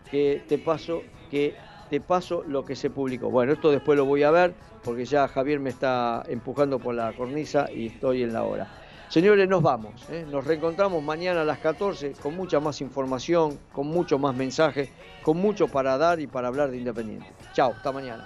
[0.10, 1.56] que te paso, que
[1.90, 3.30] te paso lo que se publicó.
[3.30, 4.54] Bueno, esto después lo voy a ver
[4.84, 8.81] porque ya Javier me está empujando por la cornisa y estoy en la hora.
[9.12, 9.92] Señores, nos vamos.
[10.10, 10.26] ¿eh?
[10.32, 14.90] Nos reencontramos mañana a las 14 con mucha más información, con mucho más mensajes,
[15.22, 17.28] con mucho para dar y para hablar de Independiente.
[17.54, 18.26] Chao, hasta mañana.